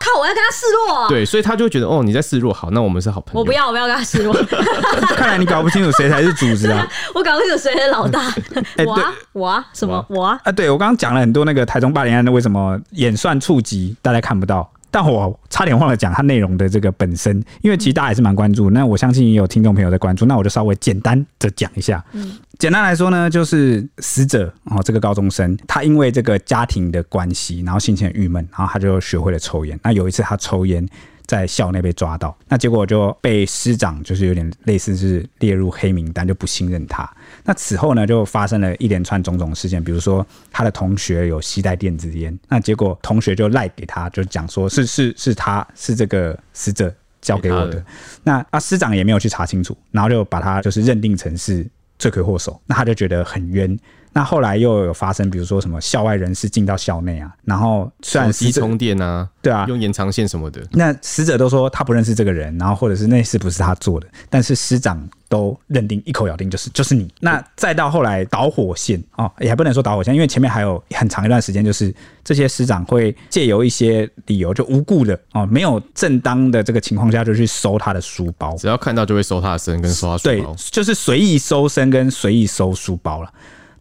[0.00, 0.18] 靠！
[0.18, 1.08] 我要跟它示弱。
[1.08, 3.38] 对，所以它就会觉得哦，你在示弱，好，那我们是好朋友。
[3.38, 4.34] 我不要，我不要跟它示弱。
[5.14, 6.84] 看来你搞不清楚谁才是主子啊！
[7.14, 8.34] 我搞不清楚谁是老大。
[8.84, 10.40] 我啊，我啊，什么我啊？
[10.42, 14.68] 啊，对，我刚刚讲了很多那个台中霸凌案的为什么演算触及大家看不到。
[14.90, 18.68] 但我差点忘了讲它内容的这个本身，因为其实大家还是蛮关注。
[18.68, 22.04] 那我相信也有听众朋友在关注，那我就稍微简单的讲一下。
[22.12, 29.76] 嗯，简单来说呢，就是死者哦，这个高中生，他因为这个家庭的关系，然后心情很郁闷，然后他就学会了抽烟。
[29.82, 30.88] 那有一次他抽烟。
[31.24, 37.08] 在校内被抓到，那结果就被师长就是有点类似，是列入黑名单，就不信任他。
[37.44, 47.70] 那此后呢，就发生了一连串种种事件，比如说他的同学有携带电子烟，那结果同学就赖给他，就讲说是是是他是这个死者交给我的。
[47.76, 47.84] 的
[48.24, 51.66] 那啊师长也没有去查清楚，然后就把他就是认定成是
[52.02, 53.78] 罪魁祸首，那他就觉得很冤。
[54.14, 67.10] 那后来又有发生，比如说什么校外人士进到校内啊，然后虽然手机充电啊，对啊，用延长线什么的，那死者都说他不认识这个人，然后或者是那事不是他做的，但是师长都认定一口咬定就是就是你。
[67.20, 83.32] 那再到后来导火线哦，也还不能说导火线，因为前面还有很长一段时间，就是这些师长会借由一些理由就无故的哦，没有正当的这个情况下就去搜他的书包，只要看到就会搜他的身跟搜他书包，对，就是随意搜身跟随意搜书包了。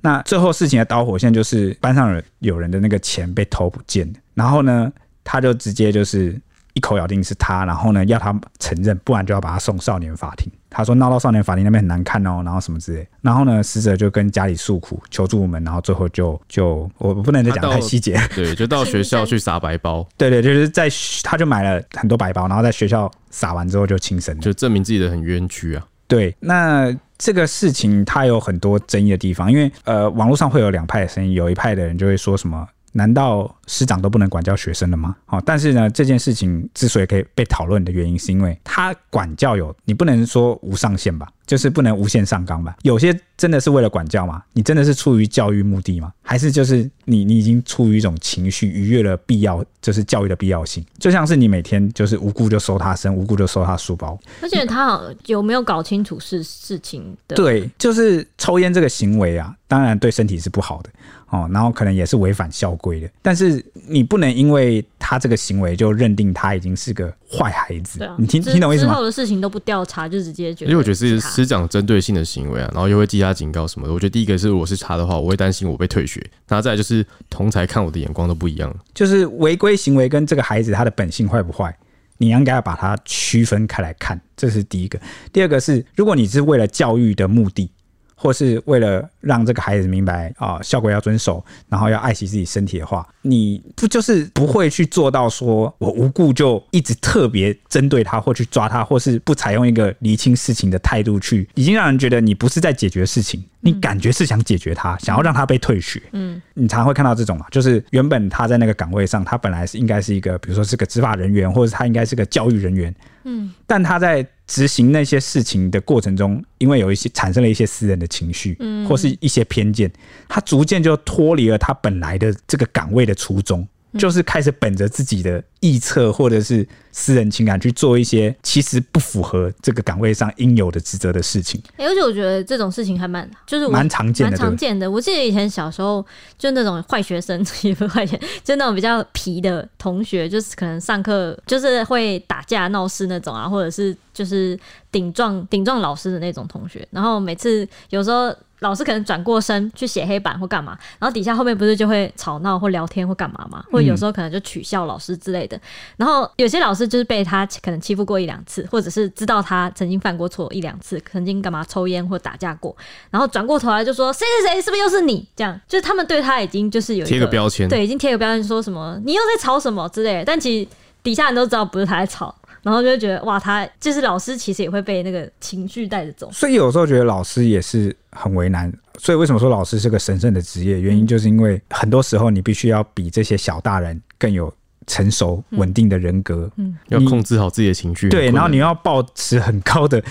[0.01, 4.91] 那最后事情的导火线就是班上有有人的那个钱被偷不见了，然后呢，
[5.23, 6.35] 他就直接就是
[6.73, 10.51] 一口咬定是他，然后呢要他承认，不然就要把他送少年法庭。
[10.71, 13.07] 他说闹到少年法庭那边很难看哦，然后什么之类。
[13.21, 20.07] 然后呢，死者就跟家里诉苦求助无门，然后最后就就我不能再讲太细节，对，就到学校去撒白包。
[20.17, 20.89] 对对，就是在
[21.23, 25.85] 他就买了很多白包，然后在学校撒完之后就轻生，就证明自己的很冤屈啊。
[26.07, 26.91] 对，那。
[27.21, 32.67] 这个事情它有很多争议的地方，因为呃，网络上会有两派的声音，有一派的人就会说什么。
[32.93, 35.15] 难道师长都不能管教学生了吗？
[35.25, 42.75] 好，但是呢，这件事情之所以可以被讨论的原因，是因为他管教有你不能说无上限吧，就是不能无限上纲吧？
[42.83, 44.41] 有些真的是为了管教吗？
[44.53, 46.11] 你真的是出于教育目的吗？
[46.21, 50.85] 还是就是你你已经出于一种情绪逾越了必要，就是教育的必要性？
[50.99, 57.35] 就像是你每天就是无故就收他身，无故就收他书包，而且他好有没有搞清楚事事情的？
[57.35, 60.89] 对，就是抽烟这个行为啊，当然对身体是不好的。
[61.31, 67.99] 哦，然后可能也是违反校规的，但是你不能因为他这个行为就认定他已经是个坏孩子。
[67.99, 68.91] 对啊，你听听懂意思吗？
[68.91, 73.93] 之后的事情都不调查就直接觉得，因为我觉得是师长针对性的行为啊，然后又会记下警告什么的。
[73.93, 76.19] 我觉得第一个是，如果是查的话，我会担心我被退学。
[76.45, 81.73] 然后再就是同才看我的眼光都不一样，就是违规行为跟这个孩子他的本性坏不坏，
[82.17, 84.99] 你应该要把它区分开来看，这是第一个。
[85.31, 87.71] 第二个是，如果你是为了教育的目的。
[88.21, 105.99] 或是为了让这个孩子明白啊，校规要遵守，然后要爱惜自己身体的话，你不就是不会去做到说我无故就一直特别针对他，或去抓他，或是不采用一个厘清事情的态度去，已经让人觉得你不是在解决事情，你感觉是想解决他，想要让他被退学。
[106.11, 112.93] 嗯，你常常会看到这种嘛，就是原本他在那个岗位上，他本来是应该是一个，比如说是个执法人员，或者他应该是个教育人员。
[113.23, 119.89] 嗯，但他在执行那些事情的过程中，因为有一些产生了一些私人的情绪，嗯，或是一些偏见，
[120.27, 123.65] 他逐渐就脱离了他本来的这个岗位的初衷。
[123.99, 131.61] 就是开始本着自己的臆测或者是私人情感去做一些其实不符合这个岗位上应有的职责的事情。
[131.77, 134.89] 哎而且我觉得这种事情还蛮就是蛮常见的，蛮常见的。
[134.89, 136.05] 我记得以前小时候
[136.37, 144.59] 就那种坏学生 也不是坏学，就那种比较皮的同学，就是可能上课就是会打架闹事那种啊，或者是就是
[144.91, 146.85] 顶撞顶撞老师的那种同学。
[146.91, 148.35] 然后每次有时候。
[148.61, 155.50] 老师可能转过身去写黑板或干嘛，然后底下后面不是就会吵闹或聊天或干嘛嘛，或者有时候可能就取笑老师之类的。
[155.97, 162.75] 然后有些老师就是被他可能欺负过一两次，或者是知道他曾经犯过错一两次，曾经干嘛抽烟或打架过，
[163.09, 165.27] 然后转过头来就说谁谁谁是不是又是你？
[165.35, 170.25] 这样就是他们对他已经就是有贴个标签，对，已经贴个标签说什么你又在吵什么之类的。
[170.25, 170.69] 但其实
[171.01, 172.35] 底下人都知道不是他在吵。
[172.63, 176.31] 然后就觉得哇，他就是老师，其实也会被那个情绪带着走。
[176.31, 178.71] 所以有时候觉得老师也是很为难。
[178.99, 180.79] 所以为什么说老师是个神圣的职业？
[180.79, 184.53] 原因就是因为很多时候你必须要比这些小大人更有
[184.87, 188.09] 成熟、稳定的人格，嗯，要控制好自己的情绪。
[188.09, 190.03] 对，然后你要保持很高的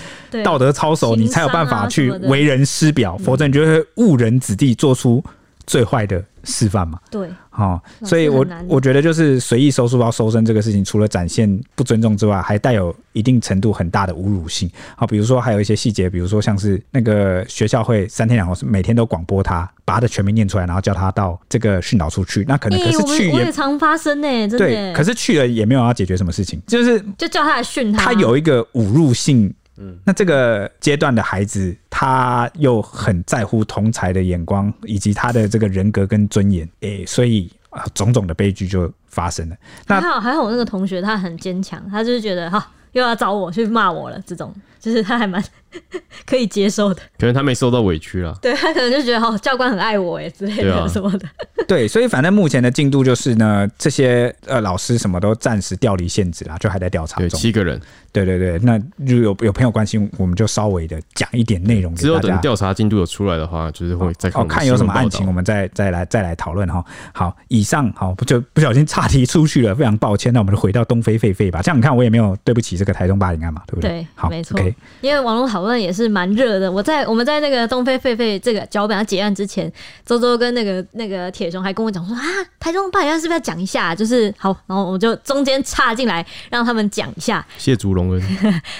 [0.43, 5.23] 道德操守，你才有办法去为人师表，否则你就会误人子弟，做出
[5.65, 6.99] 最坏的示范嘛。
[7.09, 7.29] 对。
[7.49, 14.71] 好、哦，所以我我觉得就是随意收书包、收身这个事情，除了展现不尊重之外，还带有一定程度很大的侮辱性。
[14.95, 22.45] 好，比如说还有一些细节，比如说像是那个学校会三天两头每天都广播他，把他的全名念出来，然后叫他到这个训导处去。
[22.47, 24.57] 那可能可是去也，也常发生呢，真的。
[24.59, 28.05] 对，可是去了也没有要解决什么事情，就是就叫他来训他。
[28.05, 29.53] 他有一个侮辱性。
[29.77, 39.55] 嗯，那这个阶段的孩子，他又很在乎同才的眼光，以及他的这个人格跟尊严，诶，所以啊，种种的悲剧就发生了。
[39.87, 45.43] 那还好，还好，我那个同学他很坚强，他就是觉得哈，又要找我去骂我了，这种就是他还蛮。
[46.25, 48.37] 可以接受的，可能他没受到委屈了。
[48.41, 51.27] 对，他可能就觉得哦，教官很爱我哎之类的什么的。
[51.67, 57.29] 对，所以反正目前的进度就是呢，这些呃老师什么都暂时调离现职啦，就还在调查中。
[57.29, 57.79] 七个人。
[58.13, 62.07] 对对对，那如果有有朋友关心，我们就稍微的讲一点内容给大家。
[62.07, 64.45] 之后等调查进度有出来的话，就是会再看、哦。
[64.45, 66.83] 看有什么案情，我们再再来再来讨论哈。
[67.13, 70.33] 好，以上好不就不小心岔题出去了，非常抱歉。
[70.33, 71.61] 那我们就回到东非狒狒吧。
[71.61, 73.89] 这样你看，我也没有对不起这个台中八零案嘛，对不对？
[73.89, 74.59] 对，好，没错。
[74.99, 76.71] 因为网络讨论也是蛮热的。
[76.71, 79.71] 我在我们在那个东非狒狒这个脚本要结案之前，
[80.05, 82.23] 周周跟那个那个铁雄还跟我讲说啊，
[82.59, 83.93] 台中八点是不是要讲一下？
[83.93, 87.45] 就是好，然后我就中间插进来让他们讲一下。
[87.57, 88.21] 谢祖龙恩。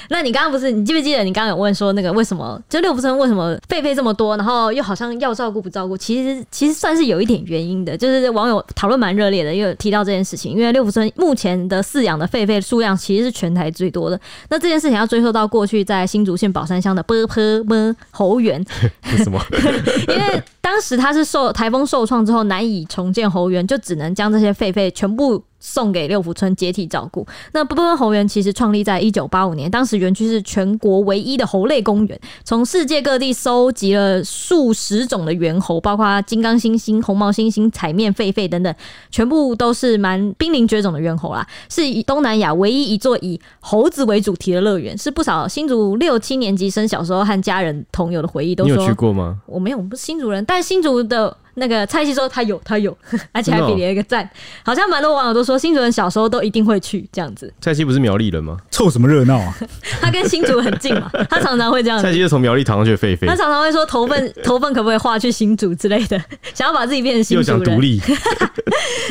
[0.10, 5.98] 那你刚刚不是你记不记得你刚刚有问说那个为什么就六福村为什么狒狒这么多，然后又好像要照顾不照顾？
[5.98, 14.20] 其实其实算是有一点原因的，就是网友讨论蛮热烈的，因为提到这件事情，因为六福村目前的饲养的狒狒数量其实是全台最多的。
[14.50, 18.64] 那这件事情要追溯到过去在新竹县宝山乡的波泼么猴园，
[19.12, 19.38] 为什么？
[20.08, 25.44] 因为当时他是受台风受创之后难以重建猴园，就只能将这些狒狒全部。
[25.64, 27.24] 送给六福村接替照顾。
[27.54, 38.74] 那波波猴园其实创立在一九八五年，当时园区是全国唯一的猴类公园，从世界各地收集了数十种的猿猴，包括金刚猩猩、红毛猩猩、彩面狒狒等等，
[39.12, 41.46] 全部都是蛮濒临绝种的猿猴啦。
[41.70, 48.56] 是以东南亚唯一一座以猴子为主题的乐园，是不少新竹六七年级生小时候和家人同游的回忆。
[48.56, 49.38] 都说你有去过吗？
[49.46, 51.38] 我没有，我不是新竹人，但新竹的。
[51.56, 52.96] 那个蔡西说他有他有，
[53.32, 54.30] 而且还比了一个赞，
[54.64, 57.54] 好像蛮多网友都说新竹人小时候都一定会去这样子。
[57.60, 58.58] 蔡西不是苗栗人吗？
[58.70, 59.56] 凑什么热闹啊？
[60.02, 62.04] 他跟新竹很近嘛， 他常常会这样子。
[62.04, 66.22] 蔡西就从苗栗躺上去狒狒，他常常会说头份头份可不可以划去新竹之类的，
[66.54, 67.60] 想要把自己变成新竹人。
[67.60, 68.02] 又想独立。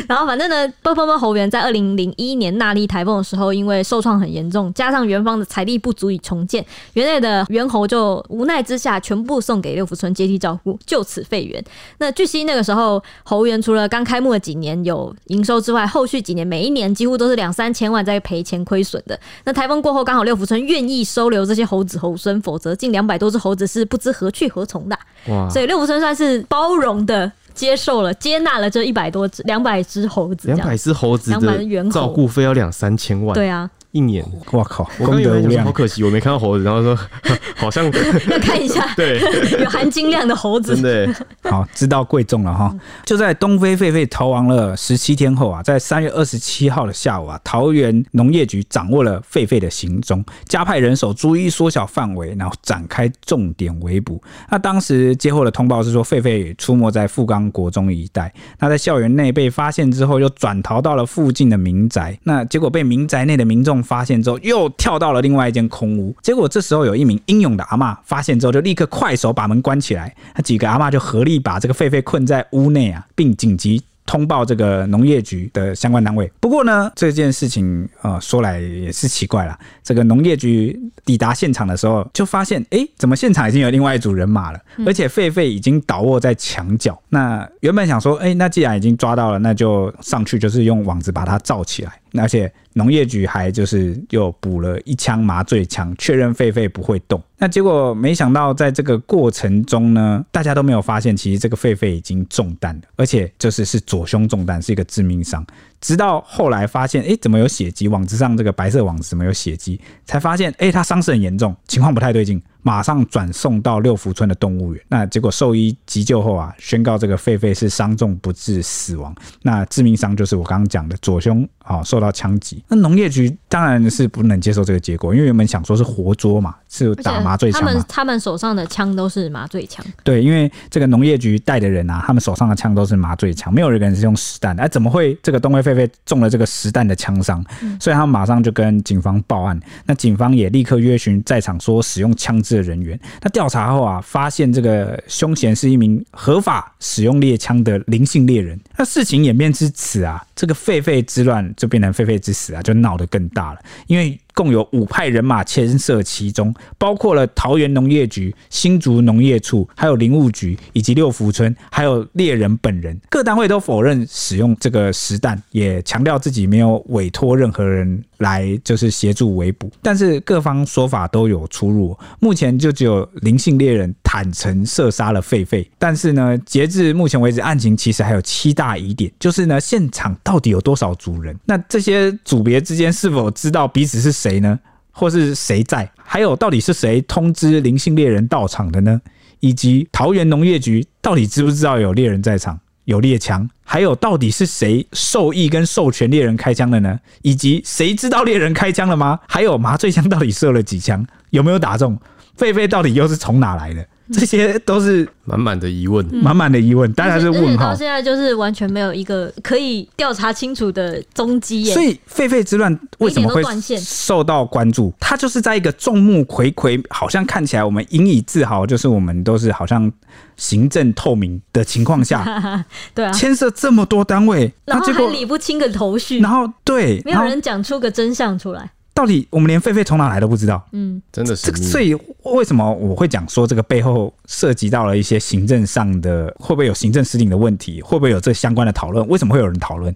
[0.07, 11.63] 然后反正呢，波波么猴园在二零零一年纳莉台风的时候，因为受创很严重，加上园方的财力不足以重建，园内的猿猴就无奈之下全部送给六福村接替照顾，就此废园。
[11.99, 13.03] 那据悉那个时候。
[13.23, 19.19] 猴园除了刚开幕的几年有营收之外，后续几年每一年几乎都是两三千万在赔钱亏损的。
[19.43, 24.97] 那台风过后，刚好六福村愿意收留这些猴子猴孙，否则近两百多只猴子是不知何去何从的。
[25.27, 25.49] 哇！
[25.49, 30.47] 所以六福村算是包容的接受了、接纳了这一百多只、两百只猴子。
[30.47, 33.33] 两百只猴子的照顾费要两三千万。
[33.33, 33.69] 对啊。
[33.91, 34.89] 一年，我靠！
[34.99, 36.97] 我刚以为好可惜，我没看到猴子，然后说
[37.57, 37.91] 好像要
[38.39, 39.19] 看一下， 对，
[39.59, 42.73] 有含金量的猴子，真的好，知道贵重了哈。
[43.05, 54.21] 就在东非狒狒逃亡了十七天后啊，在三月二十七号的下午啊，桃园农业局掌握了狒狒的行踪，加派人手，逐一缩小范围，然后展开重点围捕。
[54.49, 63.80] 那当时接获的通报是说，狒狒出没在富冈国中一带，那在校园内被发现之后，又转逃到了附近的民宅，那结果被民宅内的民众。
[63.81, 66.15] 发现之后，又跳到了另外一间空屋。
[66.21, 70.15] 结果这时候有一名英勇的阿嬷发现之后，就立刻快手把门关起来。
[70.35, 73.81] 那几个阿嬷就合力把这个狒狒困在屋内啊，并紧急。
[74.03, 76.29] 通报这个农业局的相关单位。
[76.41, 79.57] 不过呢，这件事情呃说来也是奇怪了。
[79.83, 84.59] 这个农业局抵达现场的时候，就发现，哎，怎么现场已经有另外一组人马了？
[84.85, 86.99] 而且狒狒已经倒卧在墙角。
[87.09, 91.93] 那原本想说，哎，那既然已经抓到了，那就上去，就是用网子把它罩起来。
[92.13, 97.21] 而且农业局还就是又补了一枪麻醉枪，确认狒狒不会动。
[97.37, 105.45] 那结果没想到，在这个过程中呢，大家都没有发现，其实这个狒狒已经中弹了，而且就是是左胸中弹，是一个致命伤。
[105.81, 107.87] 直到后来发现，哎，怎么有血迹？
[107.87, 109.81] 网子上这个白色网子怎么有血迹？
[110.05, 114.83] 才发现，哎，他伤势很严重，情况不太对劲，马上转送到六福村的动物园。
[114.89, 119.13] 那结果兽医急救后啊，宣告这个狒狒是伤重不治死亡。
[119.41, 122.63] 那致命伤就是我刚刚讲的左胸啊受到枪击。
[122.67, 127.69] 那农业局当然是不能接受这个结果，因为原本想说是活捉嘛，是打麻醉枪嘛。
[127.69, 129.83] 他们他们手上的枪都是麻醉枪。
[130.03, 134.61] 对，因为这个农业局带的人啊，他们手上的枪都是麻醉枪，没有一个人是用实弹的。
[134.61, 137.43] 哎，怎么会这个东非狒狒狒中了这个实弹的枪伤？
[137.79, 139.59] 所以他们马上就跟警方报案。
[139.85, 142.99] 那警方也立刻约询在场说使用枪支的人员。
[143.21, 148.59] 那调查后啊，发现这个凶嫌是一名合法使用猎枪的林姓猎人。
[148.77, 154.19] 那事情演变至此啊，这个狒狒之乱就变成狒狒之死啊，就闹得更大了，因为。
[154.33, 162.99] 共有五派人马牵涉其中，包括了桃园农业局、新竹农业处，还有林务局以及六福村，还有猎人本人。
[163.09, 169.71] 各单位都否认使用这个实弹，也强调自己没有委托任何人来就是协助围捕。
[169.81, 171.97] 但是各方说法都有出入。
[172.19, 175.65] 目前就只有林姓猎人坦诚射杀了狒狒。
[175.77, 181.33] 但是呢，截至目前为止，案情其实还有七大疑点，就是呢，现场到底有多少组人？
[181.45, 184.11] 那这些组别之间是否知道彼此是？
[184.11, 184.59] 谁呢？
[184.91, 185.89] 或是谁在？
[186.03, 188.99] 还有，到底是谁通知灵性猎人到场的呢？
[189.39, 193.49] 以及桃园农业局到底知不知道有猎人在场，有猎枪？
[193.63, 196.99] 还有，到底是谁授意跟授权猎人开枪的呢？
[197.21, 199.17] 以及谁知道猎人开枪了吗？
[199.25, 201.07] 还有，麻醉枪到底射了几枪？
[201.29, 201.97] 有没有打中？
[202.37, 203.87] 狒狒到底又是从哪来的？
[204.19, 207.69] 这些都是满满的疑问，满满的疑问，大家是问号。
[207.71, 211.73] 到现在就是完全没有一个可以调查清楚的踪迹耶。
[211.73, 213.41] 所以狒狒之乱为什么会
[213.79, 214.93] 受到关注？
[214.99, 219.91] 它就是在一个众目睽睽，好像看起来我们引以自豪，就是我们都是好像
[220.35, 228.71] 行政透明的情况下， 对啊，牵涉这么多单位，然后还理不清个头绪，然后对，没有人讲出个真相出来。
[229.01, 231.57] 到底我们连狒狒从哪来都不知道，嗯，真的是这个。
[231.57, 237.81] 所以为什么我会讲说这个背后涉及到了一些行政上的，会不会有行政失灵的问题？
[237.81, 239.07] 会不会有这相关的讨论？
[239.07, 239.91] 为什么会有人讨论？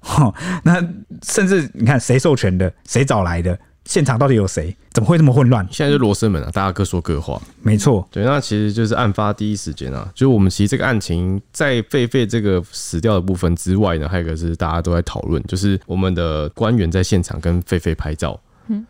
[0.00, 0.30] 哈，
[0.64, 0.86] 那
[1.22, 3.58] 甚至你看谁授权的，谁找来的？
[3.84, 4.74] 现场到底有谁？
[4.92, 5.66] 怎么会这么混乱？
[5.70, 7.40] 现在就罗生门啊，大家各说各话。
[7.62, 18.38] 没错，对，那其实就是案发第一时间啊，就是我们其实这个案情在狒狒这个死掉的部分之外呢，还有一个是大家都在讨论，就是我们的官员在现场跟狒狒拍照。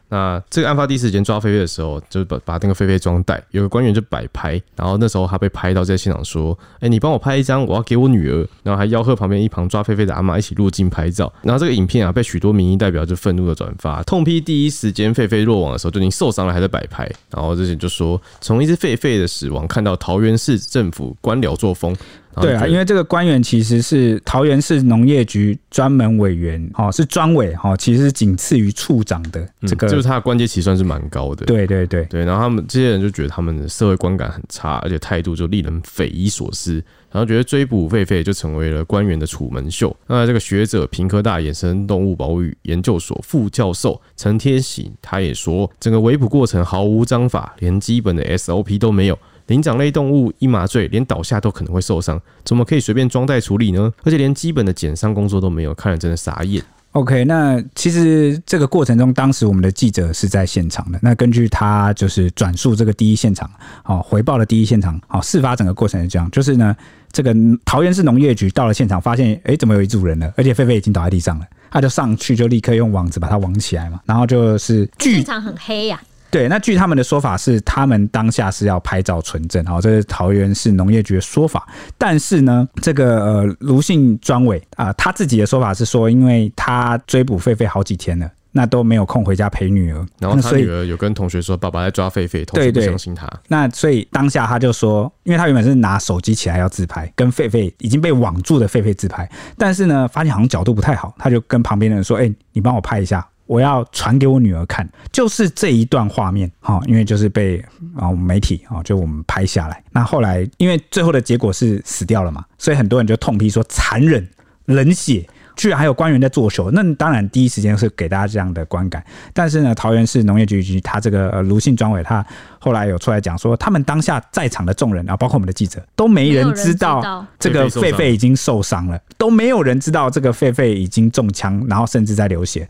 [0.08, 11.32] 那这个案发第一时间抓菲菲的时候，就把把那个菲菲装袋，有个官员就摆拍，然后那时候他被拍到在现场说：“哎、你帮我拍一张，我要给我女儿。”然后还吆喝旁边一旁抓菲菲的阿嬷一起入镜拍照。
[11.42, 17.10] 然后这个影片啊，被许多民意代表就愤怒的转发，痛批第一时间狒狒落网的时候就已经受伤了，还在摆拍。
[17.30, 21.96] 然后这些就说，从一只狒狒的死亡看到桃园市政府官僚作风。
[22.40, 31.44] 对啊，因为这个官员其实是桃园市农业局专门委员，哦，是专委，哦，其实是仅次于处长的这个，嗯、就是他的官阶其实算是蛮高的。
[31.44, 36.74] 对对对对，然后他们这些人就觉得他们的社会观感很差，而且态度就令人匪夷所思，
[37.10, 39.94] 然后觉得追捕狒狒就成为了官员的楚门秀。
[40.06, 49.18] 那这个学者，平科大野生动物保育研究所副教授陈天喜，他也说，整个围捕过程毫无章法，连基本的 SOP 都没有。
[49.46, 53.92] 灵长类动物一麻醉，连倒下都可能会受伤，怎么可以随便装袋处理呢？
[54.04, 56.62] 而且连基本的检伤工作都没有，看了真的傻眼。
[56.92, 60.98] OK，那其实这个过程中，当时我们的记者是在现场的。
[61.00, 63.50] 那根据他就是转述这个第一现场，
[63.82, 66.76] 好回报的第一现场，好事发整个过程是这样，就是呢，
[67.10, 67.34] 这个
[67.64, 70.30] 桃园市农业局到了现场，发现哎，怎么有一组人了？
[70.36, 76.04] 而且狒狒已经倒在地上了，他就上去就立刻用网子把它网起来嘛，然后就是现场很黑呀、啊。
[76.32, 81.68] 对，那据他们的说法是，他们当下是要拍照存证，好，这是桃园市农业局的说法。
[81.98, 90.06] 但是呢，这个呃卢姓专委啊，他自己的说法是说，因为他追捕狒狒好几天了，那都没有空回家陪女儿。
[90.18, 93.28] 然后他女儿有跟同学说，爸爸在抓狒狒，同学不相信他。
[93.48, 103.22] 那所以当下他就说，因为他原本是拿手机起来要自拍，跟狒狒已经被网住的狒狒自拍，但是呢，发现好像角度不太好，他就跟旁边的人说：“哎，你帮我拍一下。”
[103.52, 107.62] 我要传给我女儿看，就是这一段画面，哈，因为就是被
[107.94, 109.84] 啊媒体啊就我们拍下来。
[109.90, 114.26] 那后来因为最后的结果是死掉了嘛，所以很多人就痛批说残忍、
[114.64, 116.70] 冷血，居然还有官员在作秀。
[116.70, 119.04] 那当然第一时间是给大家这样的观感。
[119.34, 122.24] 但是呢，桃园市农业局局他这个卢姓专委，他
[122.58, 132.66] 后来有出来讲说，他们当下在场的众人啊，包括我们的记者，都没人知道这个狒狒已经受伤了，都没有人知道这个狒狒已经中枪，然后甚至在流血。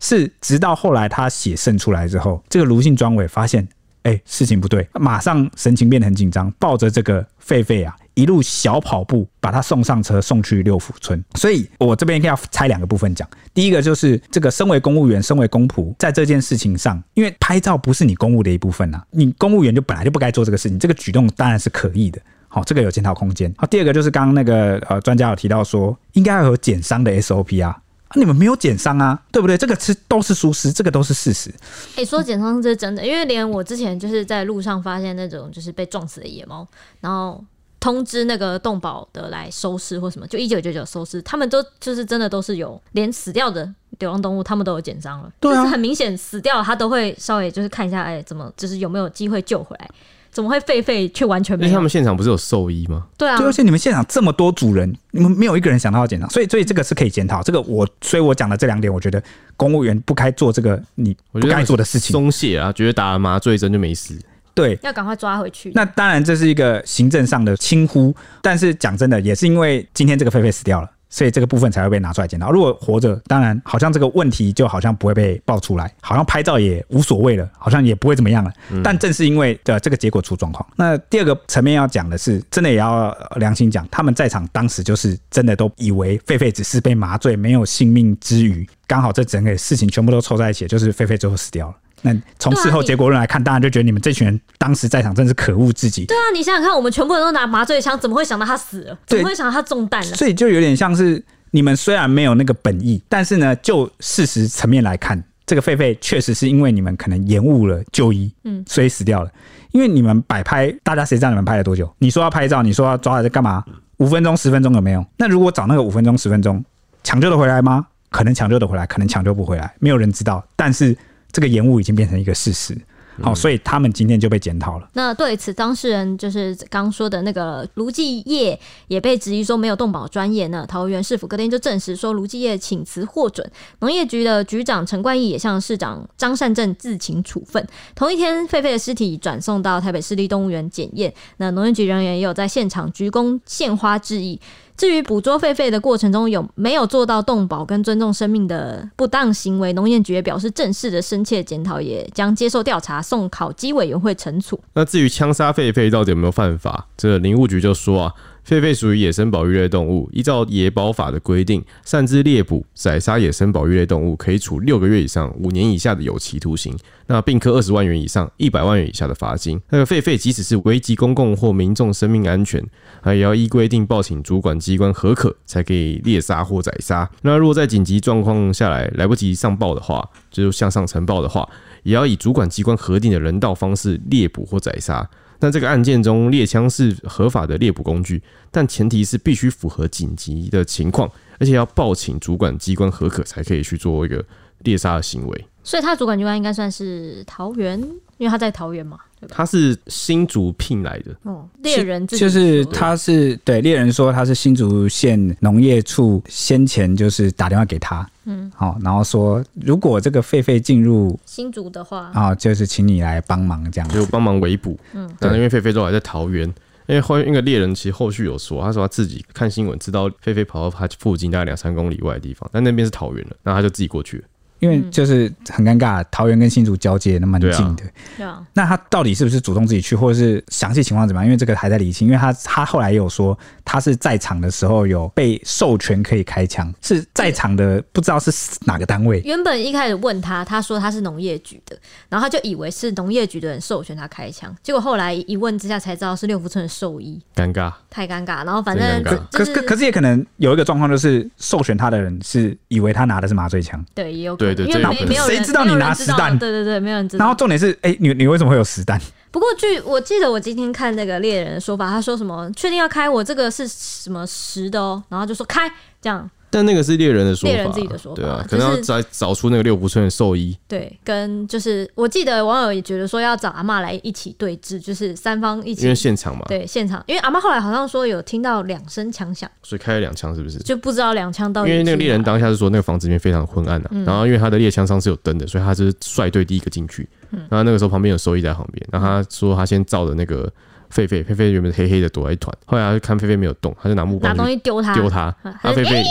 [0.00, 3.66] 是，直到后来他血渗出来之后，这个卢姓专委发现，
[4.02, 11.22] 哎、事情不对，马上神情变得很紧张，抱着这个狒狒啊，一路小跑步把他送上车，送去六福村。
[11.36, 23.50] 所以我这边要拆两个部分讲，第一个就是这个身为公务员，身为公仆，在这件事情上，因为拍照不是你公务的一部分呐、啊，你公务员就本来就不该做这个事情，这个举动当然是可疑的，好，这个有检讨空间。
[23.56, 27.80] 好，第二个就是刚刚那个呃专家有提到说，应该要有减伤的 SOP 啊。
[28.14, 29.58] 你们没有减伤啊，对不对？
[29.58, 31.52] 这个是都是疏失，这个都是事实。
[31.96, 36.66] 哎、说减伤是真的，因为连我之前就是在路上发现那种就是被撞死的野猫，
[37.00, 37.44] 然后
[37.80, 49.90] 通知那个动保的来收尸或什么，就一九九九收尸，他们都就是真的都是有连死掉的流浪动物，他们都有减伤了，对啊，就是很明显死掉，他都会稍微就是看一下，哎，怎么就是有没有机会救回来。
[50.34, 51.68] 怎么会狒狒却完全没有？
[51.68, 53.06] 因为他们现场不是有兽医吗？
[53.16, 57.40] 对啊，就而且你们现场这么多主人，你们没有一个人想到要检讨，所以所以这个是可以检讨。
[57.40, 59.22] 这个我所以我讲的这两点，我觉得
[59.56, 62.12] 公务员不该做这个你不该做的事情。
[62.12, 64.18] 松懈啊，觉得打了麻醉针就没事。
[64.54, 65.70] 对，要赶快抓回去。
[65.74, 70.90] 那当然这是一个行政上的轻忽，但是讲真的，也是因为今天这个狒狒死掉了。
[71.14, 72.50] 所以这个部分才会被拿出来检讨。
[72.50, 78.52] 如果活着，当然好像这个问题就好像不会被爆出来，好像拍照也无所谓了，好像也不会怎么样了。
[78.82, 80.68] 但正是因为的这个结果出状况。
[80.74, 88.68] 那第二个层面要讲的是，真的也要良心讲，他们在场当时就是真的都以为狒狒只是被麻醉，没有性命之余。
[88.88, 91.74] 刚好这整个事情全部都凑在一起，就是狒狒最后死掉了。
[92.02, 96.04] 那从事后结果论来看，大家就觉得你们这群人当时在场真是可恶至极。
[96.06, 98.98] 对啊，你想想看，我们全部人都拿麻醉枪，怎么会想到他死了？
[99.06, 100.16] 怎么会想到他中弹了？
[100.16, 109.30] 所以就有点像是你们虽然没有那个本意，但是呢，就事实层面来看，这个狒狒确实是因为你们可能延误了就医，嗯，所以死掉了。
[109.72, 111.92] 因为你们摆拍，大家谁知道你们拍了多久？
[111.98, 113.64] 你说要拍照，你说要抓来在干嘛？
[113.96, 115.04] 五分钟、十分钟有没有？
[115.16, 116.64] 那如果找那个五分钟、十分钟，
[117.02, 117.86] 抢救的回来吗？
[118.10, 120.44] 可能抢救的回来，可能抢救不回来，没有人知道。
[120.54, 120.96] 但是
[121.34, 122.74] 这个延误已经变成一个事实。
[123.22, 124.88] 好、哦，所以他们今天就被检讨了。
[124.94, 128.58] 那对此，当事人就是刚说的那个卢继业
[128.88, 130.66] 也被质疑说没有动保专业呢。
[130.68, 137.64] 桃园市府隔天就证实说卢继业请辞获准，农业局的局长陈冠毅也向市长张善政自请处分。
[137.94, 144.40] 同一天，狒狒的尸体转送到台北市立动物园检验，那农业局人员也有在现场鞠躬献花致意。
[144.76, 154.58] 至于捕捉狒狒的过程中有没有做到动保跟尊重生命的不当行为，农业局也表示正式的深切检讨，也将接受调查，送考纪委员会惩处。
[154.74, 158.14] 那至于枪杀狒狒到底有没有犯法，这林务局就说啊。
[158.46, 166.76] 狒狒属于野生保育类动物，依照野保法的规定，擅自猎捕、宰杀野生保育类动物，可以处六个月以上五年以下的有期徒刑，
[167.06, 169.58] 那并科二十万元以上一百万元以下的罚金。
[169.70, 172.62] 那个狒狒即使是危及公共或民众生命安全，
[173.00, 177.10] 啊，也要依规定报请主管机关核可，才可以猎杀或宰杀。
[177.22, 181.48] 那如果在紧急状况下来来不及上报的话，就是向上呈报的话，
[181.82, 185.08] 也要以主管机关核定的人道方式猎捕或宰杀。
[185.44, 194.24] 在这个案件中，猎枪是合法的猎捕工具，但前提是必须符合紧急的情况，而且要报请主管机关核可，才可以去做一个
[194.60, 195.44] 猎杀的行为。
[195.64, 197.80] 所以，他主管机关应该算是桃园，
[198.18, 198.98] 因为他在桃园嘛。
[199.26, 201.10] 他是新竹聘来的。
[201.22, 212.10] 哦，猎人就是他是对猎人说他是新竹县农业处先前就是打电话给他，嗯，好，然后说如果这个狒狒进入新竹的话。
[212.12, 216.46] 啊，就是请你来帮忙这样，就帮忙围捕，嗯，但因为狒狒都还在桃园，
[216.86, 224.24] 因为后那个猎人其实后续有说，他说他自己看新闻知道狒狒跑到他附近大概两三公里外的地方，但那边是桃园了，然后他就自己过去了。
[224.64, 227.84] 因为就是很尴尬，桃园跟新竹交界那蛮近的，
[228.16, 228.42] 对啊。
[228.54, 231.26] 那他到底是不是主动自己去，或者是详细情况怎么样？
[231.26, 232.08] 因为这个还在理清。
[232.08, 238.30] 因为他他后来也有说，他是在场的时候有被授权可以开枪，是在场的，不知道是
[238.64, 239.20] 哪个单位。
[239.22, 241.76] 原本一开始问他，他说他是农业局的，
[242.08, 248.44] 然后他就以为是农业局的人授权他开枪，结果后来一问之下才知道是六福村的兽医，尴尬，太尴尬。
[248.46, 254.53] 然后反正可可可是也可能有一个状况，就是授权他的人是以为他拿的是麻醉枪，对，也有可能。
[254.54, 256.38] 对对，因为没没有谁知道你拿实弹？
[256.38, 257.24] 对对对，没有人知道。
[257.24, 259.00] 然后重点是，哎、欸，你你为什么会有实弹？
[259.30, 265.68] 不过据我记得，我今天看那个猎人的说法，他说什么确定要开，我这个是什么实的哦，然后就说开
[266.00, 266.30] 这样。
[266.54, 270.56] 但那个是猎人的说法，猎人自己的说法，对啊，可能要找找出那个六福村的兽医。
[270.68, 280.58] 对，跟就是我记得网友也觉得说要找阿妈来一起对峙，就是三方一起，因为现场嘛，对现场，因为阿妈后来好像说有听到两声枪响，所以开了两枪，是不是？
[280.58, 281.70] 就不知道两枪到底。
[281.70, 287.08] 因为那个猎人当下是说那个房子里面非常昏暗的，然后因为他的猎枪上是有灯的，所以他是率队第一个进去。
[287.30, 290.48] 然后那个时候旁边有兽医在旁边，然后他说他先照着那个
[290.94, 296.02] 狒狒，狒狒原本黑黑的躲在一团，后来他就看狒狒没有动，他就拿木棒拿东西丢他，丢他， 然后狒狒。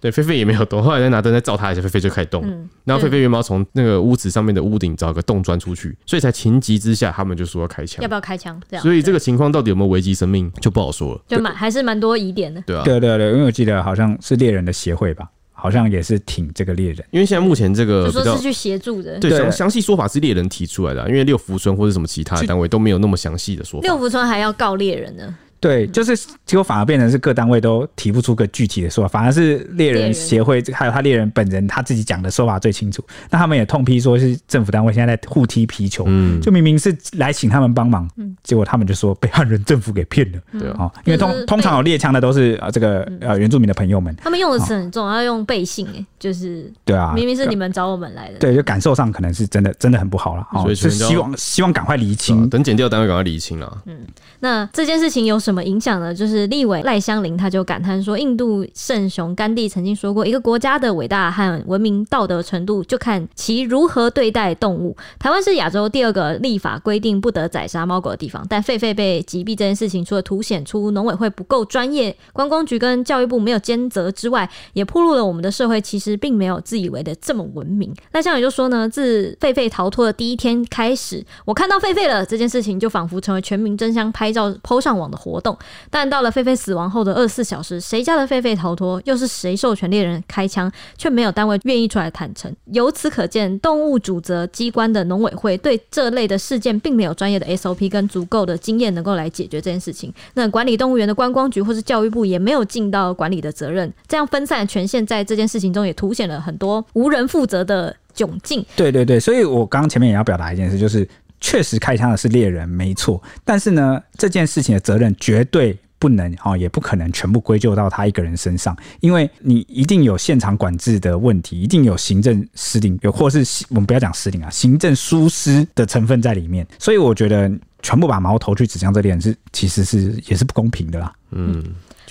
[0.00, 2.42] 对，狒狒也没有动，后来再拿灯再照他一下，狒狒就开始动。
[2.44, 8.02] 嗯、然后狒狒原本要从那个屋子上面的屋顶找个洞钻出去，所以才情急之下，他们就说要开枪。
[8.02, 8.60] 要不要开枪？
[8.68, 8.82] 这样。
[8.82, 11.20] 所以这个情况到底有没有危及生命，就不好说了。
[11.28, 12.60] 就蛮还是蛮多疑点的。
[12.62, 15.28] 对啊，对对对，因为我记得好像是猎人的协会吧，
[15.62, 17.04] 好像也是挺这个猎人。
[17.12, 23.86] 因为现在目前这个就说是去协助的，对，详详细说法是猎人提出来的，啊，因为六福村或者什么其他的单位都没有那么详细的说法。
[23.86, 25.32] 六福村还要告猎人呢。
[25.62, 33.00] 对，就是结果反而变成是各单位都提不出个具体的说法，反而是猎人协会还有他猎人本人他自己讲的说法最清楚。
[33.30, 53.96] 那他们也痛批说是政府单位现在在互踢皮球，嗯，就明明是来请他们帮忙，嗯，结果他们就说被汉人政府给骗了，对啊，因为通通常有猎枪的都是呃这个呃原住民的朋友们，他们用的词很重，要用背信哎，就是对啊，明明是你们找我们来的，对，就感受上可能是真的真的很不好了，所以是希望希望赶快厘清，等检调单位赶快厘清了，嗯，
[54.40, 56.12] 那这件事情有什么影响呢？
[56.12, 56.32] 就是。
[56.32, 64.96] 是立委赖香伶，他就感叹说：“印度圣雄甘地曾经说过，一个国家的伟大和文明道德程度，就看其如何对待动物。
[65.18, 77.94] 台湾是亚洲第二个立法规定不得宰杀猫狗的地方，但狒狒被击毙这件事情，除了凸显出农委会不够专业，观光局跟教育部没有兼责之外，也暴露了我们的社会其实并没有自以为的这么文明。
[78.12, 85.54] 赖香伶就说呢，自狒狒逃脱的第一天开始，我看到狒狒了，这件事情就仿佛成为全民争相拍照抛上网的活动，
[85.90, 89.02] 但到。”了狒狒死亡后的二十四小时，谁家的狒狒逃脱？
[89.06, 90.70] 又是谁授权猎人开枪？
[90.96, 92.54] 却没有单位愿意出来坦诚。
[92.66, 100.14] 由此可见，动物主责机关的农委会对这类的事件并没有专业的 SOP 跟足够的经验能够来解决这件事情。
[100.34, 103.92] 那管理动物园的观光局或是教育部也没有尽到管理的责任。
[104.06, 108.66] 这样分散的权限在这件事情中也凸显了很多无人负责的窘境。
[108.74, 111.08] 对对对，所以我刚刚前面也要表达一件事，就是
[111.40, 113.22] 确实开枪的是猎人，没错。
[113.44, 126.66] 但是呢，这件事情的责任绝对不能啊，也不可能全部归咎到他一个人身上，因为你一定有现场管制的问题，一定有行政失灵，有或是我们不要讲失灵啊，行政疏失的成分在里面。
[126.80, 127.48] 所以我觉得
[127.80, 131.12] 全部把矛头去指向这点是，其实是也是不公平的啦。
[131.30, 131.62] 嗯。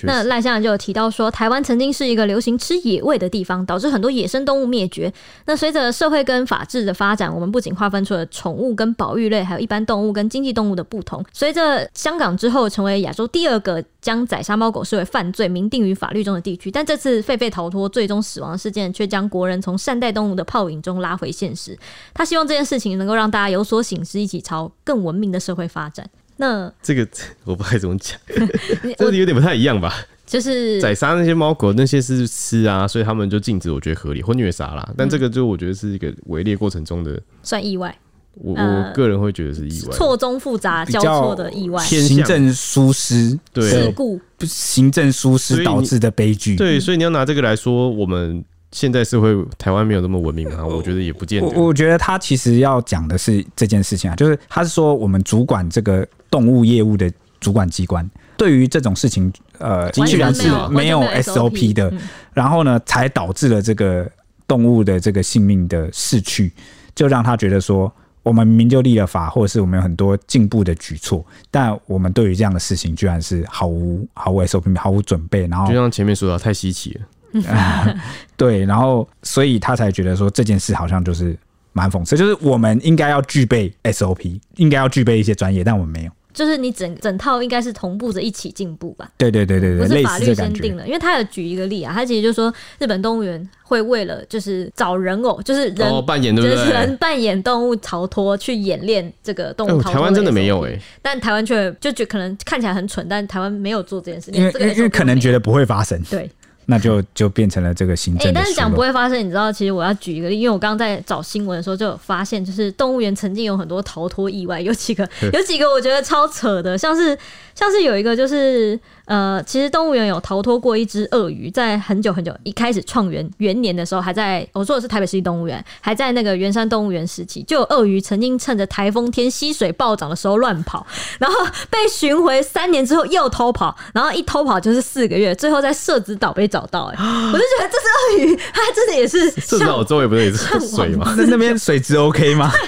[0.04, 5.12] 那赖先生就有提到说，台湾曾经是一个流行吃野味的地方，导致很多野生动物灭绝。
[5.46, 11.24] 那随着社会跟法治的发展，我们不仅划分出了宠物跟保育类，还有一般动物跟经济动物的不同。
[11.32, 21.78] 随着香港之后成为亚洲第二个将宰杀猫狗视为犯罪、明定于法律中的地区，但这次狒狒逃脱最终死亡事件，却将国人从善待动物的泡影中拉回现实。
[22.14, 26.10] 他希望这件事情能够让大家有所醒思，一起朝更文明的社会发展。
[26.42, 27.08] 那这个
[27.46, 28.20] 我不知道怎么讲，
[28.98, 29.94] 这有点不太一样吧？
[30.26, 34.90] 就是宰杀那些猫狗，那些是吃啊，所以他们就禁止，我觉得合理或虐杀啦。
[34.98, 37.96] 但这个就我觉得是一个围猎过程中的算意外。
[38.36, 46.56] 我我个人会觉得是意外，错综复杂交错的意外，行政疏失对事故，行政疏失导致的悲剧。
[46.56, 48.42] 对，所以你要拿这个来说，我们
[48.72, 51.48] 现在社会台湾没有那么文明啊， 我觉得也不见得。
[51.48, 56.08] 我我觉得他其实要讲的是这件事情啊，就是他是说我们主管这个。
[56.32, 57.12] 动物业务的
[57.42, 61.92] 主管机关对于这种事情，呃，居然是没有 SOP 的，
[62.34, 64.10] 然后呢，才导致了这个
[64.48, 66.54] 动物的这个性命的逝去，
[66.96, 67.92] 就让他觉得说，
[68.24, 77.02] 我们明明就立了法，或者是我们有很多进步的举措，但我们对于这样的事情，居然是毫无毫无 SOP，毫无准备，然后就像前面说的，太稀奇了，
[78.36, 81.38] 对，然后所以他才觉得说这件事好像就是
[81.74, 86.12] 蛮讽刺，就是我们应该要具备 SOP，应该要具备一些专业，但我们没有。
[86.34, 89.12] 就是你整整套应该是同步着一起进步吧？
[89.18, 96.56] 对对对对对，不是法律先定了，因为他有举一个例啊，他其实就说日本动物园会为了就是找人偶，就是人、哦、扮演对不对？
[96.56, 99.94] 就是人扮演动物逃脱去演练这个动物逃脱、欸。
[99.94, 106.02] 台湾真的没有哎、欸，但台湾却就觉可能看起来很蠢，但台湾没有做这件事，因为因为可能觉得不会发生。
[106.10, 106.32] 对。
[106.66, 108.30] 那就就变成了这个行政。
[108.30, 117.18] 哎，但是讲不会发生，你知道，其实我要举一个例，因为我刚刚在找新闻的时候就有发现，就是动物园曾经有很多逃脱意外，有几个，有几个我觉得超扯的，像是
[117.56, 118.80] 像是有一个就是。
[119.06, 130.88] 呃，其实动物园有逃脱过一只鳄鱼，在很久很久一开始创园元年的时候，还在我说的是台北市立动物园，还在那个圆山动物园时期，就有鳄鱼曾经趁着台风天溪水暴涨的时候乱跑，
[131.20, 131.36] 然后
[131.70, 136.92] 被寻回三年之后又偷跑，然后一偷跑就是四个月，最后在社子岛被找到。
[136.94, 136.96] 哎，
[137.34, 141.16] 我就觉得这只鳄鱼它真的也是至少我周围不是也是水吗？
[141.18, 142.52] 那那边水质 OK 吗？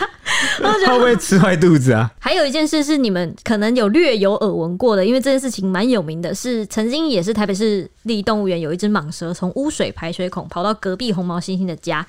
[0.87, 2.09] 会不会吃坏肚子啊？
[2.19, 12.05] 还有一件事是你们可能有略有耳闻过的，因为这件事情蛮有名的，是曾经也是台北市立动物园有一只蟒蛇从污水排水孔跑到隔壁红毛猩猩的家。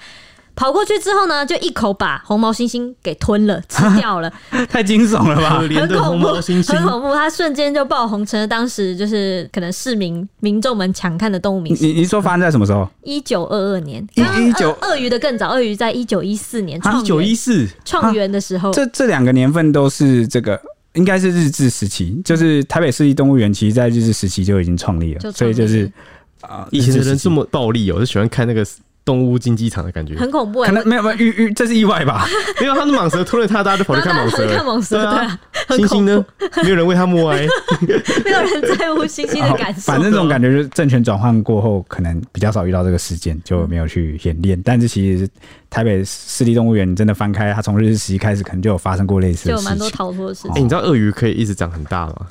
[0.56, 4.32] 跑过去之后呢，就一口把红毛猩猩给吞了，吃掉了，
[4.70, 5.58] 太惊悚了吧！
[5.58, 6.28] 很恐怖，
[6.68, 11.88] 很恐怖，它瞬间就爆红，成了当时就是可能市民民众们抢看的动物明星。
[11.88, 12.88] 你你说发生在什么时候？
[13.02, 20.60] 一九二二年，一九鳄鱼的更早，鳄鱼在一九一四年，一九一四创园的时候，这这两个年份都是这个，
[20.92, 25.90] 应该是日治时期，就是台北市立动物园，其实在日治时期就已经创立了，所以就是
[26.42, 28.64] 啊，以前的人这么暴力哦，就喜欢看那个。
[29.04, 32.26] 动物竞技场的感觉很恐怖，欸，可能没有没有遇遇，这是意外吧？
[32.60, 35.38] 没有，他的蟒蛇吞了他，大家就跑去看蟒蛇，看蟒蛇，对啊。
[35.68, 36.24] 猩猩呢？
[36.62, 37.46] 没有人为他默哀，
[38.24, 39.80] 没有人在乎猩猩的感受。
[39.80, 44.60] 反正这种感觉就是政权转换过后，可能比较少遇到这个事件，就没有去演练。
[44.62, 45.28] 但是其实
[45.70, 50.52] 台北市立动物园你真的翻开，它从日治时期开始，可能就有发生过类似的事情，就有蛮多逃脱的事情。
[50.52, 52.26] 哎，你知道鳄鱼可以一直长很大吗？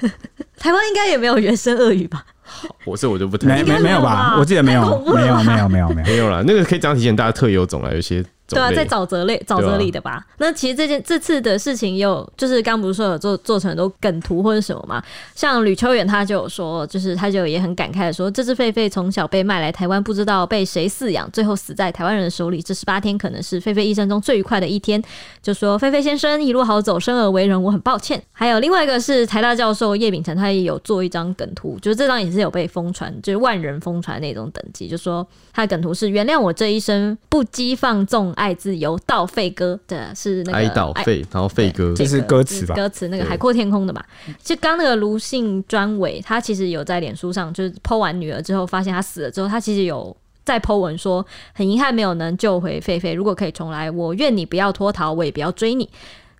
[0.58, 2.24] 台湾应该也没有原生鳄鱼吧？
[2.84, 4.36] 我这我就不太没没没有吧？
[4.38, 4.82] 我记得没有，
[5.14, 6.42] 没有没有没有没有没有了。
[6.42, 8.24] 那个可以长体现大家特有种啊，有些。
[8.56, 10.10] 对啊，在沼泽类沼泽里的吧。
[10.12, 15.02] 啊、那其实这件这次的事情有，就是刚不是说有做做成很多梗图或者什么嘛？
[15.34, 22.60] 像吕秋远他就有说，就是他就也很感慨的说，这只狒狒从小被卖来台湾，不知道被谁饲养，最后死在台湾人的手里。
[22.60, 25.02] 这十八天可能是狒狒一生中最愉快的一天。
[25.42, 28.22] 就说狒狒先生一路好走，生而为人，我很抱歉。
[28.32, 39.26] 还有另外一个是台大教授叶秉成，他也有做一张梗图，就是这张也是有被疯传，就是万人疯传那种等级，就说他的梗图是原谅我这一生不羁放纵爱自由到。
[39.30, 42.74] 废歌的是那个哀悼废，然后废歌，这是歌词吧？
[42.74, 44.02] 歌词那个海阔天空的嘛。
[44.42, 53.14] 其实刚那个卢姓专委，他其实有在脸书上，就是 po 完女儿之后，发现她死了之后，他其实有在 po 文说，很遗憾没有能救回狒狒。
[53.14, 55.88] 如果可以重来，我愿你不要脱逃，我也不要追你。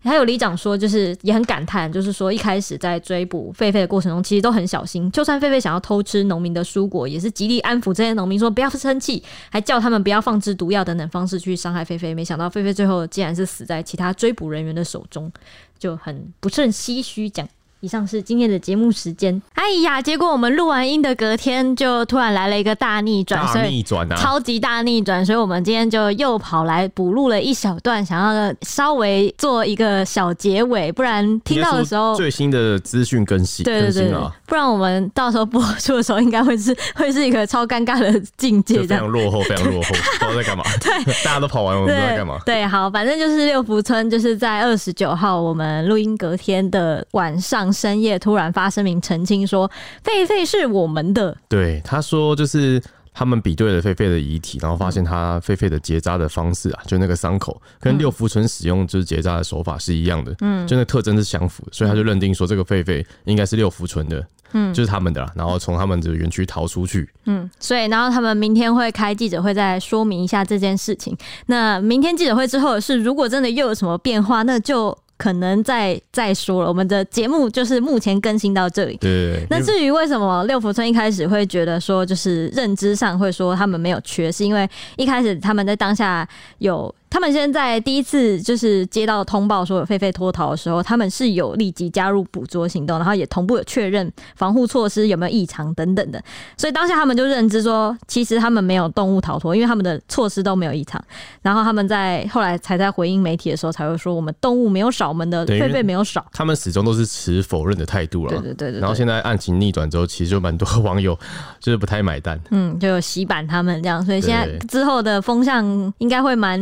[0.02, 5.10] 还有里长说，就是也很感叹，就是说一开始在追捕狒狒的过程中，其实都很小心。
[5.12, 12.14] 就算狒狒想要偷吃农民的蔬果，也是极力安抚这些农民，说不要生气，还叫他们不要放置毒药等等方式去伤害狒狒。
[12.14, 15.30] 没想到狒狒最后竟然是死在其他追捕人员的手中，
[15.78, 17.46] 就很不甚唏嘘讲。
[17.80, 19.40] 以上是今天的节目时间。
[19.54, 34.12] 哎呀，结果我们录完音的隔天，就突然来了一个大逆转，大逆转啊，超级大逆转，所以我们今天就又跑来补录了一小段，想要稍微做一个小结尾，不然听到的时候最新的资讯更新，对对对，
[34.46, 40.64] 不然我们到时候播出的时候，应该会是 会是一个超尴尬的境界，非常落后，非常落后， 不知道在干嘛。
[40.80, 42.38] 对，大家都跑完，我们不知道在干嘛。
[42.44, 47.69] 对，好，反正就是六福村，就是在二十九号我们录音隔天的晚上。
[47.72, 49.70] 深夜突然发声明澄清说，
[50.04, 51.36] 狒狒是我们的。
[51.48, 65.30] 对，他说就是他们比对了狒狒的遗体，然后发现他狒狒的结扎的方式啊，就那个伤口跟六福村使用就是结扎的手法是一样的，嗯，就那特征是相符的，所以他就认定说这个狒狒应该是六福村的，嗯，就是他们的啦。
[65.34, 71.16] 然后从他们的园区逃出去，嗯，所以然后他们明天会开记者会再说明一下这件事情。
[71.46, 74.96] 那明天记者会之后是，如果真的又有什么变化，那就。
[75.20, 78.96] 可能再再说了，我们的节目就是目前更新到这里。
[78.96, 79.46] 对。
[79.50, 84.66] 那至于为什么六福村一开始会觉得说，就是认知上会说他们没有缺，是因为
[84.96, 86.26] 一开始他们在当下
[86.58, 86.94] 有。
[87.10, 96.22] 他们现在第一次就是接到通报说有狒狒脱逃的时候，他们是有立即加入捕捉行动，然后也同步有确认防护措施有没有异常等等的，
[96.56, 101.02] 所以当下他们就认知说，其实他们没有动物逃脱，因为他们的措施都没有异常。
[101.42, 106.24] 然后他们在后来才在回应媒体的时候才会说，我们动物没有少，我们的狒狒没有少。
[106.32, 108.30] 他们始终都是持否认的态度了。
[108.30, 108.80] 对对对对。
[108.80, 111.18] 然后现在案情逆转之后，其实就蛮多网友
[111.58, 116.60] 就是不太买单，嗯，就有洗版他们这样，所以现在之后的风向应该会蛮。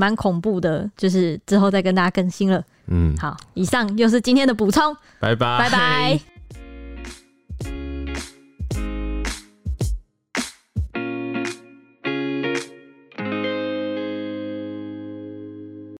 [0.00, 2.64] 蛮恐怖的，就是之后再跟大家更新了。
[2.86, 6.29] 嗯，好，以上又是今天的补充，拜拜，拜拜。